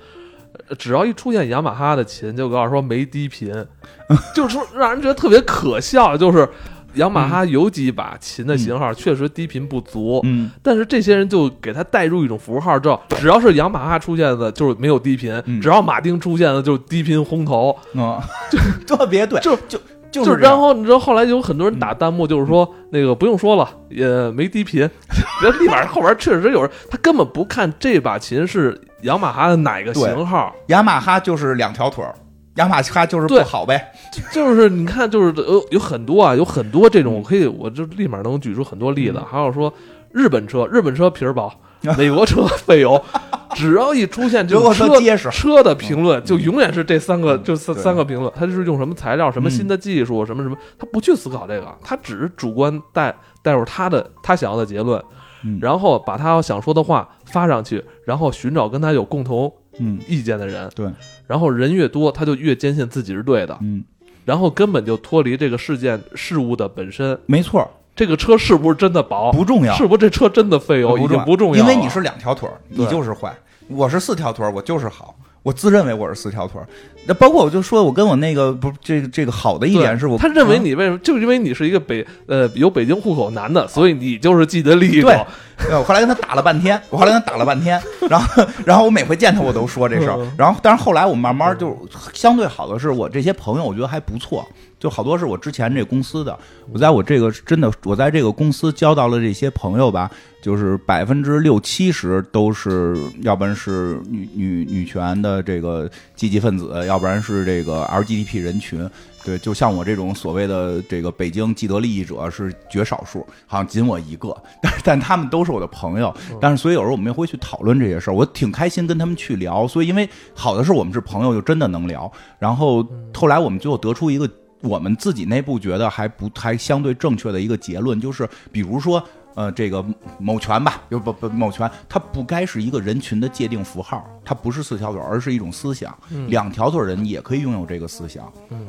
[0.67, 3.53] 呃只要一出现雅马哈的琴，就告诉说没低频，
[4.35, 6.47] 就是说让人觉得特别可笑，就是
[6.95, 15.61] 雅马哈有几把琴的型号确实低频不足，嗯，但是这些人就给他带入一种符号，之后只要是雅马哈出现的，就是没有低频；嗯。
[15.61, 17.75] 只要马丁出现的，就是低频轰头。
[17.93, 18.57] 嗯， 就
[18.95, 19.79] 特别对，就就
[20.11, 24.81] 就就是然后你知道后来有很多人打弹幕，就是说、那个不用说了，也没低频，
[25.43, 32.15] 人立马后边确实有人，他根本不看这把琴是雅马哈的哪个型号，雅马哈就是两条腿儿，
[32.55, 33.91] 雅马哈就是不好呗，
[34.33, 39.17] 就是你看，就是有有很多啊，有很多这种，我可以，我就立马能举出很多例子。
[39.17, 39.25] 嗯。
[39.25, 39.73] 还有说
[40.11, 41.49] 日本车，日本车皮儿薄，
[41.97, 43.01] 美国车费油，
[43.55, 47.43] 只要一出现这德国种车车结实，车的评论，就永远是这三个，嗯。
[47.43, 49.51] 就三三个评论，他就是用什么材料、什么嗯。
[49.51, 55.01] 新的技术、什么什么，他不去思考这个，他只是主观带带入他的他想要的结论，
[55.45, 55.59] 嗯。
[55.61, 60.87] 然后把他想说的话发上去，然后寻找跟他有共同嗯意见的人，对，
[61.27, 63.83] 然后人越多，他就越坚信自己是对的，嗯，
[64.25, 67.17] 然后根本就脱离这个事件事物的本身。
[67.25, 69.31] 没错，这个车是不是真的薄？
[69.31, 70.97] 不重要，是不是这车真的费油？
[70.97, 73.31] 已经不重要了，因为你是两条腿儿，你就是坏；
[73.67, 75.15] 我是四条腿儿，我就是好。
[75.43, 76.67] 我自认为我是四条腿儿，
[77.05, 80.97] 那包括我就说，我跟我那个不这个这个好的一点是我他认为啊你为什么？
[80.99, 85.75] 就因为你是一个北呃有北京户口男的，所以你就是既得利益者对。
[85.77, 91.77] 我后来跟他打了半天， 我后来跟他打了半天， 然后然后我每回见他我都说这事儿嗯，然后但是后来我慢慢就
[92.13, 94.47] 相对好的是我这些朋友我觉得还不错，
[94.79, 96.37] 就好多是我之前这公司的，
[96.71, 100.09] 我在我这个真的我在这个公司交到了这些朋友吧，
[100.41, 108.89] 就是百分之六七十都是要不然是女女女权的这个积极分子，要不然是这个 LGBT 人群。
[109.21, 122.09] 对，就像我这种所谓的这个北京既得利益者是绝少数，好像仅我一个，但是但他们都是我的朋友，但是所以有时候我们也会去讨论这些事儿，我挺开心跟他们去聊，所以因为好的是我们是朋友，就真的能聊。
[122.39, 122.83] 然后
[123.13, 124.27] 后来我们最后得出一个
[124.61, 129.03] 我们自己内部觉得还不还相对正确的一个结论，就是比如说。
[129.35, 129.85] 呃，这个
[130.17, 135.97] 某权吧，就不不某权，它不该是一个人群的界定符号，它不是四条腿，而是一种思想。
[136.11, 138.67] 嗯两条腿人也可以拥有这个思想，嗯，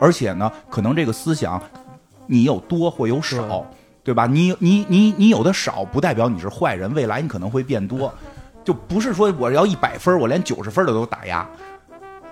[0.00, 1.62] 而且呢，可能这个思想
[2.26, 3.64] 你有多或有少
[4.02, 4.26] 对，对吧？
[4.26, 8.12] 你你你你有的少，不代表你是坏人，未来你可能会变多，
[8.64, 11.48] 就不是说我要一百分，我连九十分的都打压。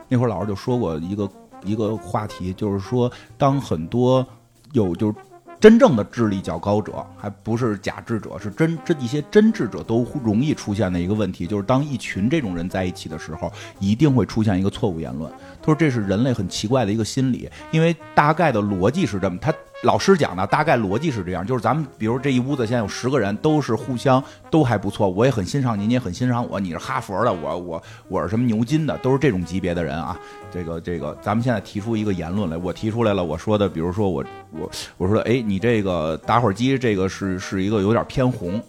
[0.08, 1.28] 那会儿老师就说过一个
[1.66, 4.26] 一个话题，就是说，当很多
[4.72, 5.14] 有就是
[5.58, 15.32] 真正的智力较高者，还不是假智者，是真真一些真智者都容易出现的一个问题，就是当一群这种人在一起的时候，一定会出现一个错误言论。
[15.66, 19.52] 说这是人类很奇怪的一个心理，因为大概的逻辑是这么，他
[19.82, 30.16] 老师讲的大概逻辑是这样，就是咱们比如这一屋子现在有十个人，都是互相都还不错，我也很欣赏你，你也很欣赏我，你是哈佛的，我我我是什么牛津的，都是这种级别的人啊。
[30.52, 38.62] 这个这个，咱们现在提出一个言论来，我提出来了，我说的，比如说我我我说的，哎，你这个打火机这个是是一个有点偏红。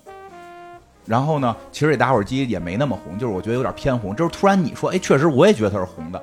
[1.05, 4.13] 然后呢，其实这打火机也没那么红，就是我觉得有点偏红。
[4.13, 6.21] 就是突然你说，哎，确实我也觉得它是红的，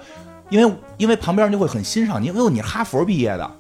[0.55, 3.51] 因为因为旁边人就会很欣赏你，因为你是哈佛毕业的，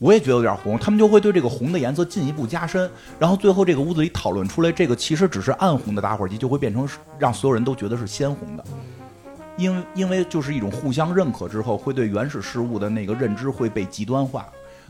[0.00, 8.64] 我也觉得有点红，他们就会对这个红的颜色进一步加深，然后最后这个屋子里讨论出来，这个其实只是暗红的打火机，就会变成让所有人都觉得是鲜红的，
[9.56, 14.44] 因为因为就是一种互相认可之后，会对原始事物的那个认知会被极端化。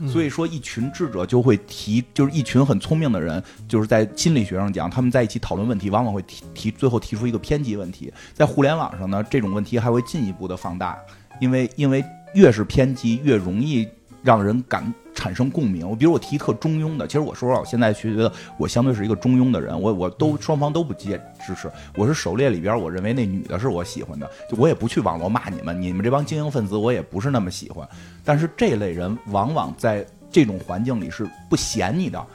[0.07, 8.11] 所以说，一群智者就会提，就是一群很聪明的人，就是在心理学上讲，他们在一起讨论问题，往往会提提，最后提出一个偏激问题。
[8.33, 10.97] 在互联网上呢，这种问题还会进一步的放大，
[11.43, 12.03] 因为因为
[12.33, 13.87] 越是偏激，越容易。
[14.25, 14.81] 让人感
[15.13, 15.85] 产生共鸣。
[15.85, 19.77] 我比如我提特中庸的，其实我说实话，我现在觉得我相对是一个中庸的人。
[19.77, 21.69] 我我都双方都不接支持。
[21.97, 27.85] 我是狩猎里边，我认为那女的是我喜欢的，就我也不去网络骂你们，你们这帮精英分子我也不是那么喜欢。
[28.23, 32.25] 但是这类人往往在这种环境里是不嫌你的，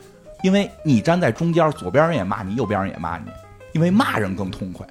[0.43, 3.31] 因为你站在中间，左边人也骂你，右边人也骂你，
[3.73, 4.87] 因为骂人更痛快。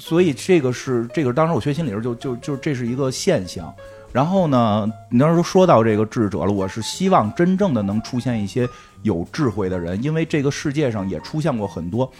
[0.00, 3.72] 嗯，所以这个是这个，当时我学心理时就就就这是一个现象。
[4.12, 8.68] 然后呢，你当时说到这个智者了，我是希望真正的能出现一些
[9.02, 12.10] 有智慧的人，因为这个世界上也出现过很多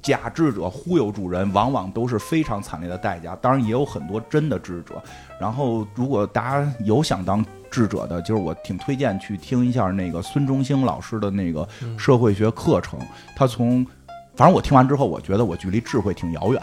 [0.00, 3.36] 假智者忽悠主人，往往都是非常惨烈的代价。
[3.42, 4.94] 当然也有很多真的智者。
[5.38, 11.68] 然后如果大家有想当智者的，就是我挺推荐去听一下那个孙中兴老师的那个
[11.98, 12.98] 社会学课程。
[13.36, 13.86] 他从，
[14.36, 16.62] 反正我听完之后，我觉得我距离智慧挺遥远。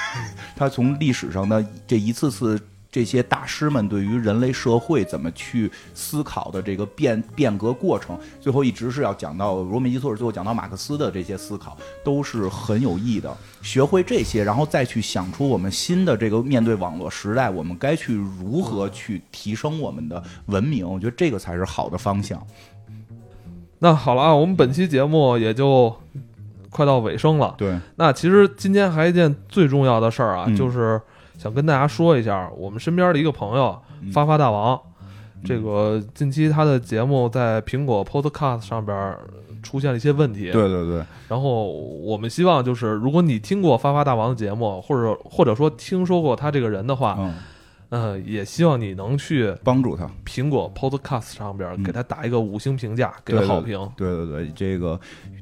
[0.56, 2.60] 他从历史上的这一次次。
[2.92, 13.32] 这些大师们对于人类社会怎么去思考的这个变变革过程，最后一直是要讲到，如果没记错，最后讲到马克思的这些思考都是很有益的。
[13.62, 20.84] 学会这些，然后再去想出我们新的这个面对网络时代，我们该去如何去提升我们的文明？
[20.84, 22.44] 我觉得这个才是好的方向。
[23.78, 25.96] 那好了啊，我们本期节目也就
[26.70, 27.54] 快到尾声了。
[27.58, 31.00] 对，那其实今天还一件最重要的事儿啊，就是。
[31.38, 33.80] 想跟大家说一下，我们身边的一个朋友
[34.12, 34.78] 发发大王，
[35.42, 39.16] 这个近期他的节目在苹果 Podcast 上边
[39.62, 40.50] 出现了一些问题。
[40.50, 41.02] 对对对。
[41.28, 47.34] 然后我们希望就是，如果你听过发发大王的节目，或者或者说听说过他这个人的话，嗯，
[48.24, 50.08] 也希望你能去帮助他。
[50.24, 53.90] 苹果 Podcast 上边给他打一个五星评价，给好评。
[53.96, 54.98] 对对对，这个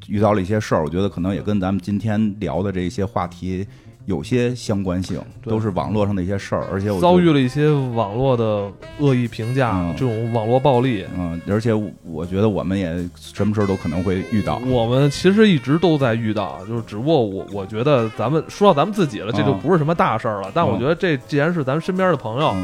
[0.08, 3.66] 遇到了一些事儿，我觉得可能也跟咱们今天聊的这些话题。
[4.08, 11.04] 有些相关性，都是网络上的一些事儿，而且我遭遇了一些网络的恶意评价，这种网络暴力。
[11.14, 14.62] 嗯，而且我觉得我们也什么时候都可能会遇到。
[14.66, 20.50] 我们其实一直都在遇到，就是只不过我我觉得咱们说到咱们自己了，这就不是什么大事儿了。
[20.54, 22.56] 但我觉得这既然是咱们身边的朋友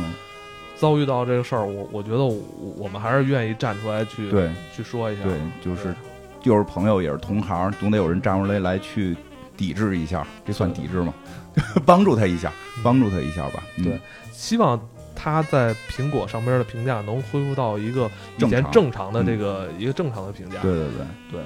[0.76, 5.24] 遭遇到这个事儿，我我觉得我们还是愿意站出来去对去说一下。
[5.24, 5.94] 对，就是
[6.40, 9.14] 就是朋友也是同行，总得有人站出来来去。
[9.56, 11.14] 抵制一下，这算抵制吗？
[11.86, 12.52] 帮助他一下，
[12.82, 13.62] 帮助他一下吧。
[13.76, 14.00] 对，
[14.32, 14.80] 希望
[15.14, 20.60] 他在苹果上边的评价能恢复到一个以前正常的这个一个正常的评价。
[20.60, 21.40] 对对对对，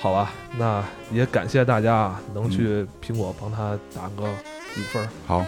[0.00, 5.08] 好吧，那也感谢大家能去苹果帮他打个五分。
[5.26, 5.44] 好。